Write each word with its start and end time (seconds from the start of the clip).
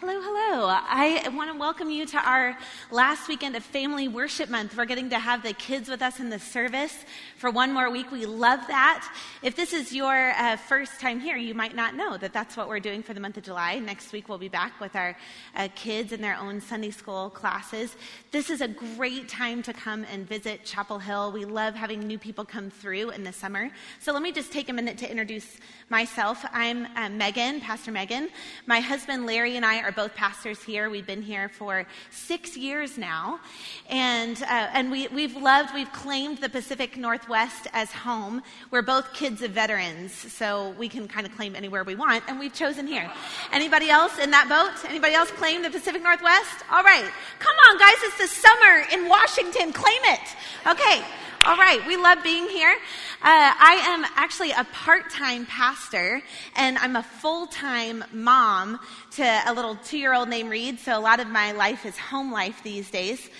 Hello, 0.00 0.12
hello. 0.12 0.68
I 0.68 1.28
want 1.34 1.52
to 1.52 1.58
welcome 1.58 1.90
you 1.90 2.06
to 2.06 2.18
our 2.18 2.56
last 2.92 3.26
weekend 3.26 3.56
of 3.56 3.64
Family 3.64 4.06
Worship 4.06 4.48
Month. 4.48 4.76
We're 4.76 4.84
getting 4.84 5.10
to 5.10 5.18
have 5.18 5.42
the 5.42 5.52
kids 5.54 5.88
with 5.88 6.02
us 6.02 6.20
in 6.20 6.30
the 6.30 6.38
service 6.38 6.94
for 7.36 7.50
one 7.50 7.72
more 7.72 7.90
week. 7.90 8.12
We 8.12 8.24
love 8.24 8.60
that. 8.68 9.12
If 9.42 9.56
this 9.56 9.72
is 9.72 9.92
your 9.92 10.30
uh, 10.38 10.56
first 10.56 11.00
time 11.00 11.18
here, 11.18 11.36
you 11.36 11.52
might 11.52 11.74
not 11.74 11.96
know 11.96 12.16
that 12.16 12.32
that's 12.32 12.56
what 12.56 12.68
we're 12.68 12.78
doing 12.78 13.02
for 13.02 13.12
the 13.12 13.18
month 13.18 13.38
of 13.38 13.42
July. 13.42 13.80
Next 13.80 14.12
week, 14.12 14.28
we'll 14.28 14.38
be 14.38 14.48
back 14.48 14.78
with 14.80 14.94
our 14.94 15.16
uh, 15.56 15.66
kids 15.74 16.12
in 16.12 16.20
their 16.20 16.36
own 16.36 16.60
Sunday 16.60 16.92
school 16.92 17.28
classes. 17.30 17.96
This 18.30 18.50
is 18.50 18.60
a 18.60 18.68
great 18.68 19.28
time 19.28 19.64
to 19.64 19.72
come 19.72 20.06
and 20.12 20.28
visit 20.28 20.64
Chapel 20.64 21.00
Hill. 21.00 21.32
We 21.32 21.44
love 21.44 21.74
having 21.74 22.06
new 22.06 22.18
people 22.18 22.44
come 22.44 22.70
through 22.70 23.10
in 23.10 23.24
the 23.24 23.32
summer. 23.32 23.68
So 23.98 24.12
let 24.12 24.22
me 24.22 24.30
just 24.30 24.52
take 24.52 24.68
a 24.68 24.72
minute 24.72 24.96
to 24.98 25.10
introduce 25.10 25.56
myself. 25.90 26.44
I'm 26.52 26.86
uh, 26.94 27.08
Megan, 27.08 27.60
Pastor 27.60 27.90
Megan. 27.90 28.28
My 28.66 28.78
husband 28.78 29.26
Larry 29.26 29.56
and 29.56 29.66
I 29.66 29.82
are 29.82 29.87
both 29.92 30.14
pastors 30.14 30.62
here. 30.62 30.90
We've 30.90 31.06
been 31.06 31.22
here 31.22 31.48
for 31.48 31.86
six 32.10 32.56
years 32.56 32.98
now, 32.98 33.40
and 33.88 34.42
uh, 34.42 34.46
and 34.72 34.90
we 34.90 35.08
we've 35.08 35.36
loved, 35.36 35.74
we've 35.74 35.92
claimed 35.92 36.38
the 36.38 36.48
Pacific 36.48 36.96
Northwest 36.96 37.66
as 37.72 37.90
home. 37.92 38.42
We're 38.70 38.82
both 38.82 39.12
kids 39.12 39.42
of 39.42 39.52
veterans, 39.52 40.12
so 40.12 40.70
we 40.78 40.88
can 40.88 41.08
kind 41.08 41.26
of 41.26 41.34
claim 41.36 41.54
anywhere 41.56 41.84
we 41.84 41.94
want, 41.94 42.24
and 42.28 42.38
we've 42.38 42.54
chosen 42.54 42.86
here. 42.86 43.10
Anybody 43.52 43.90
else 43.90 44.18
in 44.18 44.30
that 44.30 44.48
boat? 44.48 44.88
Anybody 44.88 45.14
else 45.14 45.30
claim 45.32 45.62
the 45.62 45.70
Pacific 45.70 46.02
Northwest? 46.02 46.64
All 46.70 46.82
right, 46.82 47.08
come 47.38 47.56
on, 47.70 47.78
guys! 47.78 47.96
It's 48.02 48.18
the 48.18 48.26
summer 48.26 48.84
in 48.92 49.08
Washington. 49.08 49.72
Claim 49.72 50.02
it. 50.04 50.36
Okay. 50.66 51.04
All 51.44 51.56
right, 51.56 51.80
we 51.86 51.96
love 51.96 52.22
being 52.24 52.48
here. 52.48 52.72
Uh, 52.72 52.74
I 53.22 53.80
am 53.86 54.04
actually 54.16 54.50
a 54.50 54.64
part 54.64 55.08
time 55.08 55.46
pastor, 55.46 56.20
and 56.56 56.76
I'm 56.78 56.96
a 56.96 57.02
full 57.02 57.46
time 57.46 58.04
mom 58.12 58.80
to 59.12 59.22
a 59.22 59.54
little 59.54 59.76
two 59.76 59.98
year 59.98 60.14
old 60.14 60.28
named 60.28 60.50
Reed, 60.50 60.80
so 60.80 60.98
a 60.98 61.00
lot 61.00 61.20
of 61.20 61.28
my 61.28 61.52
life 61.52 61.86
is 61.86 61.96
home 61.96 62.32
life 62.32 62.60
these 62.64 62.90
days. 62.90 63.30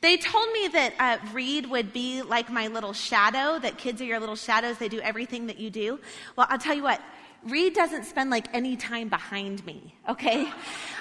They 0.00 0.16
told 0.16 0.50
me 0.52 0.68
that 0.68 0.94
uh, 0.98 1.18
Reed 1.32 1.66
would 1.66 1.92
be 1.92 2.22
like 2.22 2.50
my 2.50 2.68
little 2.68 2.92
shadow, 2.92 3.58
that 3.58 3.78
kids 3.78 4.00
are 4.00 4.06
your 4.06 4.20
little 4.20 4.36
shadows, 4.36 4.78
they 4.78 4.88
do 4.88 5.00
everything 5.00 5.48
that 5.48 5.58
you 5.58 5.70
do. 5.70 5.98
Well, 6.36 6.46
I'll 6.48 6.58
tell 6.58 6.76
you 6.76 6.84
what, 6.84 7.02
Reed 7.48 7.72
doesn't 7.72 8.04
spend 8.04 8.28
like 8.28 8.48
any 8.52 8.76
time 8.76 9.08
behind 9.08 9.64
me, 9.64 9.94
okay? 10.06 10.46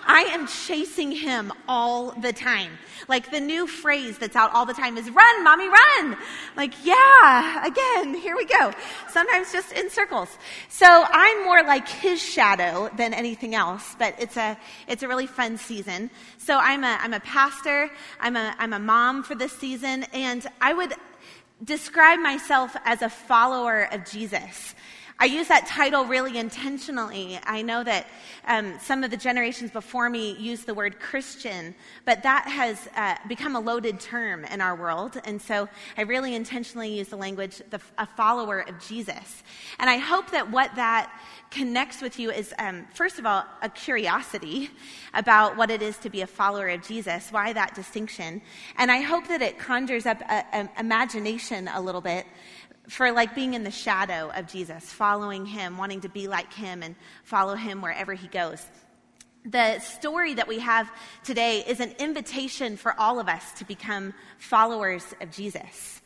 I 0.08 0.22
am 0.22 0.48
chasing 0.48 1.12
him 1.12 1.52
all 1.68 2.12
the 2.12 2.32
time. 2.32 2.72
Like 3.10 3.30
the 3.30 3.42
new 3.42 3.68
phrase 3.68 4.18
that's 4.18 4.38
out 4.38 4.54
all 4.54 4.66
the 4.66 4.74
time 4.74 4.98
is 4.98 5.10
run, 5.10 5.44
mommy, 5.44 5.68
run. 5.68 6.18
Like, 6.56 6.74
yeah, 6.86 7.66
again, 7.66 8.14
here 8.14 8.38
we 8.38 8.46
go. 8.46 8.72
Sometimes 9.10 9.52
just 9.52 9.74
in 9.74 9.90
circles. 9.90 10.38
So 10.70 10.88
I'm 10.88 11.44
more 11.44 11.62
like 11.64 11.88
his 11.90 12.22
shadow 12.22 12.90
than 12.96 13.14
anything 13.14 13.54
else, 13.54 13.96
but 14.00 14.16
it's 14.18 14.38
a, 14.38 14.58
it's 14.88 15.04
a 15.04 15.10
really 15.10 15.28
fun 15.28 15.58
season. 15.58 16.10
So 16.38 16.58
I'm 16.58 16.86
a, 16.86 16.98
I'm 17.02 17.14
a 17.14 17.20
pastor. 17.20 17.90
I'm 18.22 18.38
a, 18.38 18.56
I'm 18.58 18.72
a 18.72 18.80
mom 18.80 19.24
for 19.24 19.36
this 19.36 19.52
season 19.52 20.06
and 20.14 20.48
I 20.62 20.74
would 20.74 20.94
describe 21.66 22.20
myself 22.20 22.78
as 22.86 23.02
a 23.02 23.10
follower 23.10 23.90
of 23.92 24.10
Jesus. 24.10 24.74
I 25.22 25.26
use 25.26 25.50
that 25.50 25.68
title 25.68 26.06
really 26.06 26.38
intentionally. 26.38 27.38
I 27.44 27.62
know 27.62 27.84
that 27.84 28.08
um, 28.48 28.80
some 28.80 29.04
of 29.04 29.12
the 29.12 29.18
generations 29.18 29.70
before 29.70 30.10
me 30.10 30.38
used 30.38 30.66
the 30.66 30.74
word 30.74 30.98
Christian, 31.02 31.76
but 32.06 32.24
that 32.24 32.48
has 32.48 32.88
uh, 32.96 33.16
become 33.28 33.58
a 33.58 33.60
loaded 33.60 34.00
term 34.00 34.46
in 34.46 34.62
our 34.62 34.78
world. 34.78 35.20
And 35.26 35.42
so 35.42 35.68
I 35.98 36.04
really 36.04 36.36
intentionally 36.36 36.98
use 36.98 37.10
the 37.10 37.18
language, 37.18 37.62
the, 37.70 37.82
a 37.98 38.06
follower 38.06 38.62
of 38.62 38.80
Jesus. 38.80 39.44
And 39.78 39.90
I 39.90 39.98
hope 39.98 40.32
that 40.32 40.50
what 40.50 40.74
that 40.78 41.12
connects 41.52 42.02
with 42.02 42.18
you 42.18 42.32
is, 42.32 42.54
um, 42.58 42.88
first 42.94 43.20
of 43.20 43.26
all, 43.26 43.44
a 43.62 43.68
curiosity 43.68 44.70
about 45.14 45.58
what 45.58 45.70
it 45.70 45.82
is 45.82 45.98
to 45.98 46.10
be 46.10 46.22
a 46.22 46.28
follower 46.28 46.70
of 46.70 46.88
Jesus. 46.88 47.28
Why 47.30 47.52
that 47.52 47.76
distinction? 47.76 48.42
And 48.78 48.90
I 48.90 49.02
hope 49.02 49.28
that 49.28 49.42
it 49.42 49.60
conjures 49.60 50.06
up 50.06 50.22
imagination 50.80 51.68
a 51.68 51.82
little 51.82 52.02
bit 52.02 52.26
for 52.90 53.12
like 53.12 53.36
being 53.36 53.54
in 53.54 53.64
the 53.64 53.72
shadow 53.72 54.32
of 54.36 54.48
Jesus, 54.48 54.92
following 54.92 55.46
him, 55.46 55.78
wanting 55.78 56.02
to 56.02 56.10
be 56.10 56.28
like 56.28 56.52
him 56.54 56.84
and 56.84 56.96
follow 57.24 57.56
him 57.56 57.82
wherever 57.82 58.14
he 58.14 58.28
goes. 58.28 58.66
The 59.46 59.80
story 59.80 60.34
that 60.34 60.48
we 60.48 60.60
have 60.60 60.92
today 61.24 61.64
is 61.66 61.80
an 61.80 61.94
invitation 62.00 62.76
for 62.76 63.00
all 63.00 63.20
of 63.20 63.30
us 63.30 63.54
to 63.54 63.66
become 63.66 64.14
followers 64.38 65.06
of 65.22 65.32
Jesus, 65.32 65.99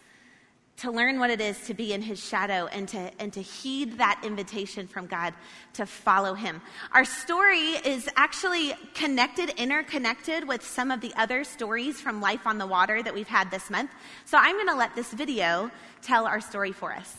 to 0.78 0.92
learn 0.92 1.20
what 1.20 1.30
it 1.30 1.40
is 1.40 1.60
to 1.68 1.74
be 1.74 1.94
in 1.94 2.02
his 2.02 2.24
shadow 2.24 2.68
and 2.68 2.88
to, 2.90 3.12
and 3.20 3.32
to 3.34 3.42
heed 3.42 3.98
that 4.00 4.22
invitation 4.24 4.88
from 4.88 5.06
God 5.06 5.34
to 5.74 5.86
follow 5.86 6.34
him. 6.34 6.62
Our 6.92 7.06
story 7.06 7.70
is 7.86 8.10
actually 8.16 8.74
connected, 8.94 9.52
interconnected 9.52 10.48
with 10.48 10.66
some 10.66 10.92
of 10.92 11.00
the 11.00 11.14
other 11.16 11.44
stories 11.44 12.02
from 12.02 12.22
Life 12.22 12.48
on 12.48 12.58
the 12.58 12.68
Water 12.68 13.04
that 13.04 13.14
we've 13.14 13.28
had 13.28 13.52
this 13.52 13.70
month. 13.70 13.92
So 14.26 14.38
I'm 14.38 14.56
going 14.56 14.68
to 14.68 14.76
let 14.76 14.96
this 14.96 15.14
video 15.14 15.70
tell 16.02 16.26
our 16.26 16.42
story 16.42 16.72
for 16.72 16.92
us. 16.92 17.16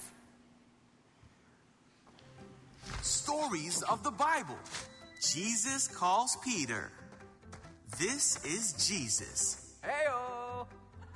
Stories 3.02 3.82
of 3.82 4.02
the 4.02 4.10
Bible. 4.10 4.58
Jesus 5.20 5.88
calls 5.88 6.36
Peter. 6.44 6.90
This 7.98 8.44
is 8.44 8.72
Jesus. 8.88 9.63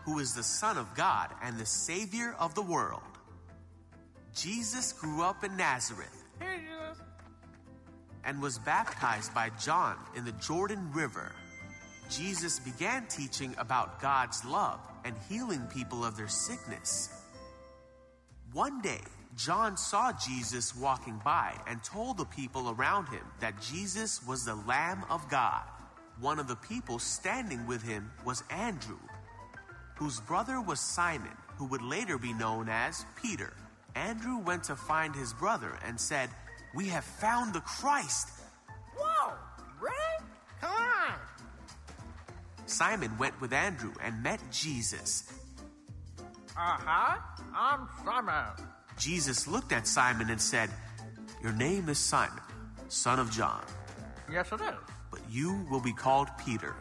Who 0.08 0.20
is 0.20 0.32
the 0.32 0.42
Son 0.42 0.78
of 0.78 0.94
God 0.94 1.28
and 1.42 1.58
the 1.58 1.66
Savior 1.66 2.34
of 2.38 2.54
the 2.54 2.62
world. 2.62 3.02
Jesus 4.34 4.94
grew 4.94 5.20
up 5.22 5.44
in 5.44 5.54
Nazareth. 5.54 6.24
And 8.24 8.40
was 8.40 8.58
baptized 8.58 9.34
by 9.34 9.50
John 9.62 9.96
in 10.16 10.24
the 10.24 10.32
Jordan 10.32 10.90
River. 10.94 11.32
Jesus 12.08 12.58
began 12.58 13.06
teaching 13.08 13.54
about 13.58 14.00
God's 14.00 14.42
love 14.46 14.80
and 15.04 15.14
healing 15.28 15.60
people 15.74 16.06
of 16.06 16.16
their 16.16 16.26
sickness. 16.26 17.10
One 18.54 18.80
day, 18.80 19.02
John 19.36 19.76
saw 19.76 20.12
Jesus 20.12 20.74
walking 20.74 21.20
by 21.22 21.52
and 21.66 21.84
told 21.84 22.16
the 22.16 22.24
people 22.24 22.70
around 22.70 23.08
him 23.08 23.26
that 23.40 23.60
Jesus 23.60 24.26
was 24.26 24.46
the 24.46 24.54
Lamb 24.54 25.04
of 25.10 25.28
God. 25.28 25.64
One 26.18 26.38
of 26.38 26.48
the 26.48 26.56
people 26.56 26.98
standing 26.98 27.66
with 27.66 27.82
him 27.82 28.10
was 28.24 28.42
Andrew, 28.50 28.96
whose 29.98 30.20
brother 30.20 30.60
was 30.60 30.80
Simon, 30.80 31.36
who 31.56 31.66
would 31.66 31.82
later 31.82 32.18
be 32.18 32.32
known 32.32 32.68
as 32.68 33.04
Peter. 33.20 33.52
Andrew 33.94 34.38
went 34.38 34.62
to 34.64 34.76
find 34.76 35.14
his 35.14 35.32
brother 35.32 35.72
and 35.86 36.00
said, 36.00 36.30
We 36.74 36.88
have 36.88 37.04
found 37.04 37.52
the 37.52 37.60
Christ. 37.60 38.28
Whoa, 38.96 39.32
really? 39.80 40.24
Come 40.60 40.70
on. 40.70 41.14
Simon 42.66 43.16
went 43.18 43.40
with 43.40 43.52
Andrew 43.52 43.92
and 44.02 44.22
met 44.22 44.40
Jesus. 44.52 45.32
Uh 46.56 46.76
huh. 46.78 47.18
I'm 47.54 47.88
Simon. 48.04 48.44
Jesus 48.98 49.46
looked 49.48 49.72
at 49.72 49.86
Simon 49.86 50.30
and 50.30 50.40
said, 50.40 50.70
Your 51.42 51.52
name 51.52 51.88
is 51.88 51.98
Simon, 51.98 52.42
son 52.88 53.18
of 53.18 53.30
John, 53.30 53.64
Yes, 54.30 54.48
it 54.52 54.60
is. 54.60 54.74
but 55.10 55.20
you 55.30 55.64
will 55.70 55.80
be 55.80 55.92
called 55.92 56.28
Peter. 56.44 56.74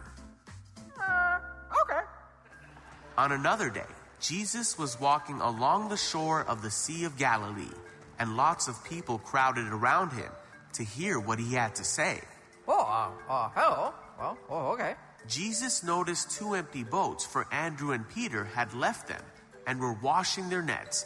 On 3.18 3.32
another 3.32 3.70
day, 3.70 3.86
Jesus 4.20 4.78
was 4.78 5.00
walking 5.00 5.40
along 5.42 5.90
the 5.90 5.98
shore 5.98 6.44
of 6.44 6.62
the 6.62 6.70
Sea 6.72 7.06
of 7.06 7.18
Galilee, 7.18 7.74
and 8.20 8.36
lots 8.38 8.68
of 8.68 8.84
people 8.84 9.18
crowded 9.20 9.68
around 9.68 10.12
him 10.12 10.32
to 10.74 10.84
hear 10.84 11.20
what 11.20 11.40
he 11.40 11.54
had 11.54 11.76
to 11.76 11.84
say. 11.84 12.22
Oh, 12.68 12.80
uh, 12.80 13.32
uh, 13.32 13.50
hello. 13.56 13.94
Well, 14.20 14.38
oh, 14.50 14.68
okay. 14.74 14.96
Jesus 15.28 15.84
noticed 15.84 16.32
two 16.32 16.54
empty 16.54 16.84
boats, 16.84 17.26
for 17.26 17.48
Andrew 17.52 17.92
and 17.92 18.08
Peter 18.10 18.44
had 18.46 18.74
left 18.74 19.08
them 19.08 19.22
and 19.66 19.80
were 19.80 19.94
washing 19.94 20.50
their 20.50 20.62
nets. 20.62 21.06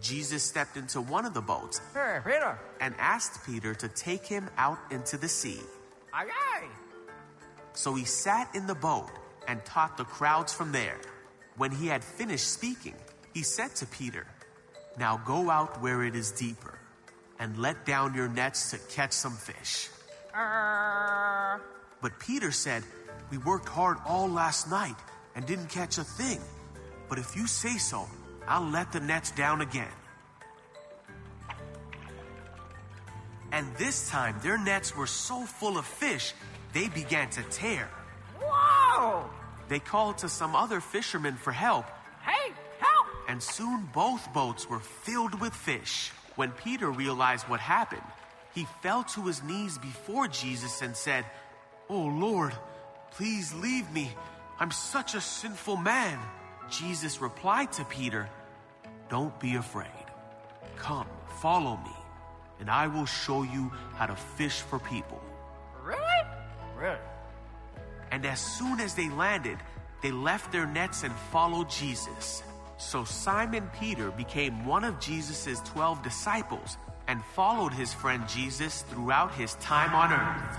Jesus 0.00 0.42
stepped 0.42 0.76
into 0.76 1.00
one 1.00 1.24
of 1.24 1.32
the 1.34 1.40
boats 1.40 1.80
Hey, 1.94 2.18
Peter. 2.22 2.58
and 2.80 2.94
asked 2.98 3.44
Peter 3.46 3.74
to 3.74 3.88
take 3.88 4.26
him 4.26 4.48
out 4.58 4.78
into 4.90 5.16
the 5.16 5.28
sea. 5.28 5.60
Aye, 6.12 6.26
aye. 6.54 6.68
So 7.72 7.94
he 7.94 8.04
sat 8.04 8.54
in 8.54 8.66
the 8.66 8.74
boat 8.74 9.08
and 9.48 9.64
taught 9.64 9.96
the 9.96 10.04
crowds 10.04 10.52
from 10.52 10.72
there. 10.72 10.98
When 11.56 11.70
he 11.70 11.86
had 11.86 12.04
finished 12.04 12.48
speaking, 12.52 12.94
he 13.32 13.42
said 13.42 13.74
to 13.76 13.86
Peter, 13.86 14.26
Now 14.98 15.20
go 15.24 15.50
out 15.50 15.80
where 15.80 16.04
it 16.04 16.14
is 16.14 16.32
deeper 16.32 16.78
and 17.38 17.58
let 17.58 17.84
down 17.86 18.14
your 18.14 18.28
nets 18.28 18.70
to 18.70 18.78
catch 18.94 19.12
some 19.12 19.36
fish. 19.36 19.88
Uh, 20.34 21.58
But 22.02 22.18
Peter 22.18 22.50
said, 22.52 22.82
We 23.30 23.38
worked 23.38 23.68
hard 23.68 23.98
all 24.06 24.28
last 24.28 24.70
night 24.70 24.96
and 25.34 25.46
didn't 25.46 25.68
catch 25.68 25.98
a 25.98 26.04
thing. 26.04 26.40
But 27.08 27.18
if 27.18 27.36
you 27.36 27.46
say 27.46 27.78
so, 27.78 28.06
I'll 28.46 28.68
let 28.68 28.92
the 28.92 29.00
nets 29.00 29.30
down 29.32 29.60
again. 29.60 29.92
And 33.52 33.66
this 33.76 34.10
time 34.10 34.36
their 34.42 34.58
nets 34.58 34.96
were 34.96 35.06
so 35.06 35.44
full 35.46 35.78
of 35.78 35.86
fish, 35.86 36.34
they 36.72 36.88
began 36.88 37.30
to 37.30 37.42
tear. 37.44 37.88
Whoa. 38.96 39.30
They 39.68 39.78
called 39.78 40.18
to 40.18 40.28
some 40.28 40.54
other 40.54 40.80
fishermen 40.80 41.36
for 41.36 41.52
help, 41.52 41.86
Hey, 42.22 42.52
help. 42.78 43.06
and 43.28 43.42
soon 43.42 43.88
both 43.92 44.32
boats 44.32 44.68
were 44.68 44.80
filled 44.80 45.40
with 45.40 45.54
fish. 45.54 46.10
When 46.36 46.50
Peter 46.52 46.90
realized 46.90 47.48
what 47.48 47.60
happened, 47.60 48.02
he 48.54 48.66
fell 48.82 49.02
to 49.04 49.22
his 49.26 49.42
knees 49.42 49.78
before 49.78 50.28
Jesus 50.28 50.82
and 50.82 50.96
said, 50.96 51.24
Oh 51.88 52.04
Lord, 52.06 52.52
please 53.12 53.52
leave 53.54 53.90
me. 53.92 54.10
I'm 54.60 54.70
such 54.70 55.14
a 55.14 55.20
sinful 55.20 55.76
man. 55.76 56.18
Jesus 56.70 57.20
replied 57.20 57.72
to 57.72 57.84
Peter, 57.84 58.28
Don't 59.08 59.38
be 59.40 59.56
afraid. 59.56 59.90
Come, 60.76 61.06
follow 61.40 61.76
me, 61.76 61.96
and 62.60 62.70
I 62.70 62.86
will 62.86 63.06
show 63.06 63.42
you 63.42 63.70
how 63.96 64.06
to 64.06 64.14
fish 64.16 64.60
for 64.60 64.78
people. 64.78 65.20
Really? 65.82 66.22
Really? 66.78 66.98
And 68.10 68.24
as 68.24 68.40
soon 68.40 68.80
as 68.80 68.94
they 68.94 69.08
landed, 69.10 69.58
they 70.02 70.10
left 70.10 70.52
their 70.52 70.66
nets 70.66 71.02
and 71.02 71.12
followed 71.32 71.70
Jesus. 71.70 72.42
So 72.78 73.04
Simon 73.04 73.68
Peter 73.80 74.10
became 74.10 74.66
one 74.66 74.84
of 74.84 75.00
Jesus' 75.00 75.60
12 75.64 76.02
disciples 76.02 76.76
and 77.08 77.24
followed 77.34 77.72
his 77.72 77.92
friend 77.92 78.28
Jesus 78.28 78.82
throughout 78.82 79.34
his 79.34 79.54
time 79.54 79.94
on 79.94 80.12
earth. 80.12 80.58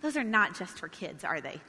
Those 0.00 0.16
are 0.16 0.24
not 0.24 0.56
just 0.56 0.78
for 0.78 0.88
kids, 0.88 1.24
are 1.24 1.40
they? 1.40 1.60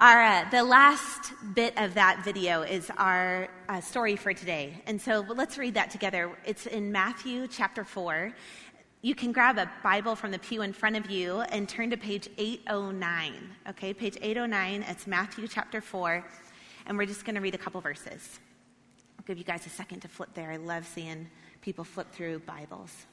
Our, 0.00 0.22
uh, 0.22 0.50
the 0.50 0.64
last 0.64 1.32
bit 1.54 1.74
of 1.76 1.94
that 1.94 2.24
video 2.24 2.62
is 2.62 2.90
our 2.96 3.48
uh, 3.68 3.80
story 3.80 4.16
for 4.16 4.32
today. 4.32 4.82
And 4.86 5.00
so 5.00 5.24
let's 5.28 5.58
read 5.58 5.74
that 5.74 5.90
together. 5.90 6.36
It's 6.44 6.66
in 6.66 6.90
Matthew 6.90 7.46
chapter 7.46 7.84
4. 7.84 8.32
You 9.04 9.16
can 9.16 9.32
grab 9.32 9.58
a 9.58 9.68
Bible 9.82 10.14
from 10.14 10.30
the 10.30 10.38
pew 10.38 10.62
in 10.62 10.72
front 10.72 10.94
of 10.94 11.10
you 11.10 11.40
and 11.40 11.68
turn 11.68 11.90
to 11.90 11.96
page 11.96 12.28
809. 12.38 13.34
Okay, 13.70 13.92
page 13.92 14.16
809. 14.22 14.84
It's 14.88 15.08
Matthew 15.08 15.48
chapter 15.48 15.80
4. 15.80 16.24
And 16.86 16.96
we're 16.96 17.06
just 17.06 17.24
going 17.24 17.34
to 17.34 17.40
read 17.40 17.56
a 17.56 17.58
couple 17.58 17.80
verses. 17.80 18.38
I'll 19.18 19.24
give 19.26 19.38
you 19.38 19.44
guys 19.44 19.66
a 19.66 19.70
second 19.70 20.00
to 20.00 20.08
flip 20.08 20.28
there. 20.34 20.52
I 20.52 20.56
love 20.56 20.86
seeing 20.86 21.28
people 21.62 21.82
flip 21.82 22.12
through 22.12 22.38
Bibles 22.40 23.06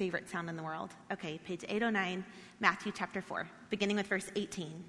favorite 0.00 0.28
sound 0.30 0.48
in 0.48 0.56
the 0.56 0.62
world. 0.62 0.90
Okay, 1.12 1.38
page 1.44 1.62
809, 1.68 2.24
Matthew 2.58 2.90
chapter 2.90 3.20
4, 3.20 3.46
beginning 3.68 3.96
with 3.96 4.06
verse 4.06 4.30
18. 4.34 4.82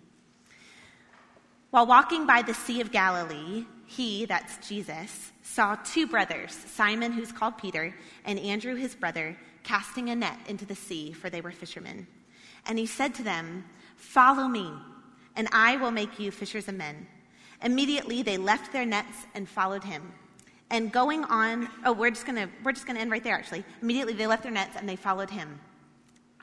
While 1.69 1.85
walking 1.85 2.25
by 2.25 2.41
the 2.41 2.53
Sea 2.53 2.79
of 2.79 2.93
Galilee, 2.93 3.65
he, 3.85 4.23
that's 4.23 4.65
Jesus, 4.65 5.33
saw 5.43 5.75
two 5.83 6.07
brothers, 6.07 6.53
Simon, 6.53 7.11
who's 7.11 7.33
called 7.33 7.57
Peter, 7.57 7.93
and 8.23 8.39
Andrew, 8.39 8.75
his 8.75 8.95
brother, 8.95 9.35
casting 9.63 10.09
a 10.09 10.15
net 10.15 10.37
into 10.47 10.65
the 10.65 10.75
sea, 10.75 11.11
for 11.11 11.29
they 11.29 11.41
were 11.41 11.51
fishermen. 11.51 12.07
And 12.65 12.77
he 12.77 12.85
said 12.85 13.13
to 13.15 13.23
them, 13.23 13.65
Follow 13.95 14.47
me, 14.47 14.71
and 15.35 15.47
I 15.51 15.77
will 15.77 15.91
make 15.91 16.19
you 16.19 16.31
fishers 16.31 16.67
of 16.67 16.75
men. 16.75 17.07
Immediately 17.63 18.23
they 18.23 18.37
left 18.37 18.73
their 18.73 18.85
nets 18.85 19.27
and 19.35 19.47
followed 19.47 19.83
him. 19.83 20.11
And 20.69 20.91
going 20.91 21.23
on, 21.25 21.69
oh, 21.85 21.93
we're 21.93 22.09
just 22.09 22.25
gonna 22.25 22.49
we're 22.63 22.71
just 22.71 22.87
gonna 22.87 22.99
end 22.99 23.11
right 23.11 23.23
there 23.23 23.35
actually. 23.35 23.63
Immediately 23.81 24.13
they 24.13 24.27
left 24.27 24.43
their 24.43 24.51
nets 24.51 24.75
and 24.75 24.87
they 24.89 24.95
followed 24.95 25.29
him. 25.29 25.59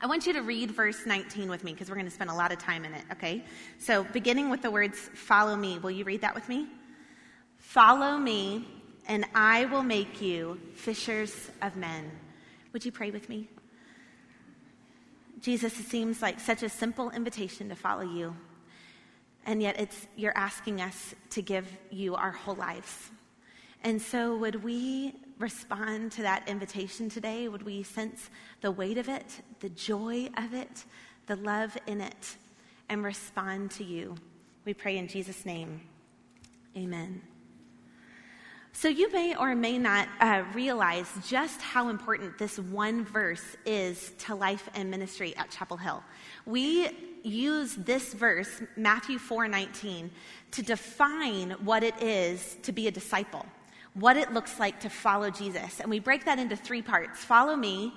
I 0.01 0.07
want 0.07 0.25
you 0.25 0.31
to 0.33 0.41
read 0.41 0.71
verse 0.71 1.05
19 1.05 1.49
with 1.49 1.65
me 1.65 1.73
because 1.73 1.89
we're 1.89 1.97
going 1.97 2.05
to 2.05 2.11
spend 2.11 2.29
a 2.29 2.33
lot 2.33 2.53
of 2.53 2.57
time 2.57 2.85
in 2.85 2.93
it, 2.93 3.03
okay? 3.11 3.43
So, 3.79 4.05
beginning 4.05 4.49
with 4.49 4.61
the 4.61 4.71
words, 4.71 4.97
follow 5.13 5.57
me, 5.57 5.77
will 5.77 5.91
you 5.91 6.05
read 6.05 6.21
that 6.21 6.33
with 6.33 6.47
me? 6.47 6.67
Follow 7.57 8.17
me, 8.17 8.65
and 9.09 9.25
I 9.35 9.65
will 9.65 9.83
make 9.83 10.21
you 10.21 10.57
fishers 10.73 11.51
of 11.61 11.75
men. 11.75 12.09
Would 12.73 12.85
you 12.85 12.91
pray 12.91 13.11
with 13.11 13.29
me? 13.29 13.49
Jesus, 15.41 15.79
it 15.79 15.85
seems 15.85 16.21
like 16.21 16.39
such 16.39 16.63
a 16.63 16.69
simple 16.69 17.09
invitation 17.11 17.69
to 17.69 17.75
follow 17.75 18.03
you, 18.03 18.35
and 19.45 19.61
yet 19.61 19.79
it's, 19.79 20.07
you're 20.15 20.37
asking 20.37 20.81
us 20.81 21.15
to 21.31 21.41
give 21.41 21.65
you 21.89 22.15
our 22.15 22.31
whole 22.31 22.55
lives. 22.55 23.09
And 23.83 24.01
so, 24.01 24.35
would 24.35 24.63
we 24.63 25.15
respond 25.37 26.11
to 26.13 26.23
that 26.23 26.47
invitation 26.49 27.09
today? 27.09 27.47
Would 27.47 27.63
we 27.63 27.83
sense 27.83 28.29
the 28.61 28.71
weight 28.71 28.97
of 28.97 29.07
it, 29.07 29.41
the 29.61 29.69
joy 29.69 30.29
of 30.37 30.53
it, 30.53 30.83
the 31.27 31.37
love 31.37 31.77
in 31.87 32.01
it, 32.01 32.35
and 32.89 33.03
respond 33.03 33.71
to 33.71 33.85
you? 33.85 34.15
We 34.65 34.73
pray 34.73 34.97
in 34.97 35.07
Jesus' 35.07 35.45
name. 35.45 35.81
Amen. 36.75 37.21
So, 38.71 38.87
you 38.87 39.11
may 39.11 39.35
or 39.35 39.55
may 39.55 39.77
not 39.77 40.07
uh, 40.21 40.43
realize 40.53 41.07
just 41.27 41.61
how 41.61 41.89
important 41.89 42.37
this 42.37 42.59
one 42.59 43.03
verse 43.03 43.57
is 43.65 44.11
to 44.19 44.35
life 44.35 44.69
and 44.73 44.89
ministry 44.89 45.35
at 45.35 45.49
Chapel 45.49 45.75
Hill. 45.75 46.03
We 46.45 46.89
use 47.23 47.75
this 47.75 48.13
verse, 48.13 48.61
Matthew 48.77 49.17
4 49.17 49.47
19, 49.47 50.11
to 50.51 50.61
define 50.61 51.51
what 51.63 51.83
it 51.83 52.01
is 52.01 52.57
to 52.63 52.71
be 52.71 52.87
a 52.87 52.91
disciple 52.91 53.45
what 53.93 54.17
it 54.17 54.33
looks 54.33 54.59
like 54.59 54.79
to 54.81 54.89
follow 54.89 55.29
Jesus. 55.29 55.79
And 55.79 55.89
we 55.89 55.99
break 55.99 56.25
that 56.25 56.39
into 56.39 56.55
three 56.55 56.81
parts 56.81 57.23
follow 57.23 57.55
me, 57.55 57.93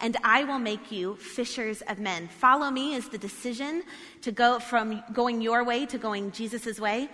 and 0.00 0.16
I 0.22 0.44
will 0.44 0.58
make 0.58 0.92
you 0.92 1.16
fishers 1.16 1.82
of 1.82 1.98
men. 1.98 2.28
Follow 2.28 2.70
me 2.70 2.94
is 2.94 3.08
the 3.08 3.18
decision 3.18 3.82
to 4.22 4.32
go 4.32 4.58
from 4.58 5.02
going 5.12 5.40
your 5.40 5.64
way 5.64 5.86
to 5.86 5.98
going 5.98 6.32
Jesus' 6.32 6.78
way. 6.78 7.08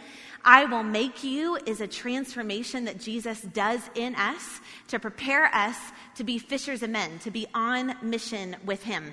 I 0.44 0.64
will 0.64 0.82
make 0.82 1.22
you 1.22 1.56
is 1.66 1.80
a 1.80 1.86
transformation 1.86 2.84
that 2.86 2.98
Jesus 2.98 3.40
does 3.42 3.80
in 3.94 4.14
us 4.16 4.60
to 4.88 4.98
prepare 4.98 5.46
us 5.54 5.76
to 6.16 6.24
be 6.24 6.38
fishers 6.38 6.82
of 6.82 6.90
men, 6.90 7.18
to 7.20 7.30
be 7.30 7.46
on 7.54 7.94
mission 8.02 8.56
with 8.64 8.82
Him. 8.82 9.12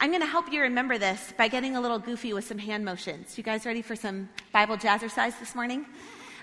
I'm 0.00 0.10
going 0.10 0.22
to 0.22 0.26
help 0.26 0.50
you 0.50 0.62
remember 0.62 0.96
this 0.96 1.34
by 1.36 1.48
getting 1.48 1.76
a 1.76 1.80
little 1.80 1.98
goofy 1.98 2.32
with 2.32 2.46
some 2.46 2.58
hand 2.58 2.84
motions. 2.84 3.36
You 3.36 3.44
guys 3.44 3.66
ready 3.66 3.82
for 3.82 3.94
some 3.94 4.28
Bible 4.52 4.76
jazzercise 4.76 5.38
this 5.38 5.54
morning? 5.54 5.84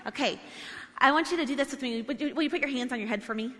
Okay. 0.06 0.40
I 0.98 1.12
want 1.12 1.30
you 1.30 1.36
to 1.36 1.46
do 1.46 1.56
this 1.56 1.70
with 1.70 1.82
me. 1.82 2.02
Will 2.02 2.42
you 2.42 2.50
put 2.50 2.60
your 2.60 2.70
hands 2.70 2.92
on 2.92 3.00
your 3.00 3.08
head 3.08 3.22
for 3.22 3.34
me? 3.34 3.52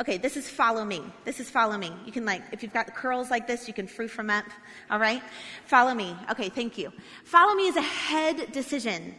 Okay, 0.00 0.18
this 0.18 0.36
is 0.36 0.48
follow 0.48 0.84
me. 0.84 1.02
This 1.24 1.38
is 1.38 1.48
follow 1.48 1.78
me. 1.78 1.92
You 2.04 2.12
can 2.12 2.24
like, 2.24 2.42
if 2.50 2.62
you've 2.62 2.72
got 2.72 2.92
curls 2.94 3.30
like 3.30 3.46
this, 3.46 3.68
you 3.68 3.74
can 3.74 3.86
frou 3.86 4.08
from 4.08 4.28
up. 4.28 4.44
All 4.90 4.98
right? 4.98 5.22
Follow 5.66 5.94
me. 5.94 6.16
Okay, 6.30 6.48
thank 6.48 6.76
you. 6.76 6.92
Follow 7.24 7.54
me 7.54 7.68
is 7.68 7.76
a 7.76 7.82
head 7.82 8.50
decision. 8.52 9.14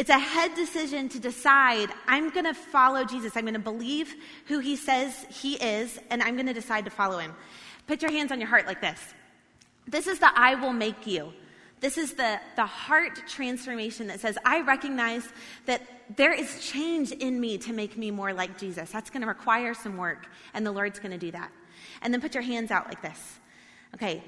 It's 0.00 0.08
a 0.08 0.18
head 0.18 0.54
decision 0.54 1.10
to 1.10 1.20
decide, 1.20 1.90
I'm 2.06 2.30
going 2.30 2.46
to 2.46 2.54
follow 2.54 3.04
Jesus. 3.04 3.36
I'm 3.36 3.42
going 3.42 3.52
to 3.52 3.60
believe 3.60 4.14
who 4.46 4.58
he 4.58 4.74
says 4.74 5.26
he 5.28 5.56
is, 5.56 5.98
and 6.08 6.22
I'm 6.22 6.36
going 6.36 6.46
to 6.46 6.54
decide 6.54 6.86
to 6.86 6.90
follow 6.90 7.18
him. 7.18 7.34
Put 7.86 8.00
your 8.00 8.10
hands 8.10 8.32
on 8.32 8.40
your 8.40 8.48
heart 8.48 8.64
like 8.66 8.80
this. 8.80 8.98
This 9.86 10.06
is 10.06 10.18
the 10.18 10.30
I 10.34 10.54
will 10.54 10.72
make 10.72 11.06
you. 11.06 11.34
This 11.80 11.98
is 11.98 12.14
the, 12.14 12.40
the 12.56 12.64
heart 12.64 13.20
transformation 13.28 14.06
that 14.06 14.20
says, 14.20 14.38
I 14.42 14.62
recognize 14.62 15.28
that 15.66 15.82
there 16.16 16.32
is 16.32 16.66
change 16.66 17.12
in 17.12 17.38
me 17.38 17.58
to 17.58 17.74
make 17.74 17.98
me 17.98 18.10
more 18.10 18.32
like 18.32 18.58
Jesus. 18.58 18.90
That's 18.90 19.10
going 19.10 19.20
to 19.20 19.28
require 19.28 19.74
some 19.74 19.98
work, 19.98 20.28
and 20.54 20.64
the 20.64 20.72
Lord's 20.72 20.98
going 20.98 21.12
to 21.12 21.18
do 21.18 21.32
that. 21.32 21.50
And 22.00 22.14
then 22.14 22.22
put 22.22 22.32
your 22.32 22.42
hands 22.42 22.70
out 22.70 22.86
like 22.86 23.02
this. 23.02 23.38
Okay. 23.94 24.24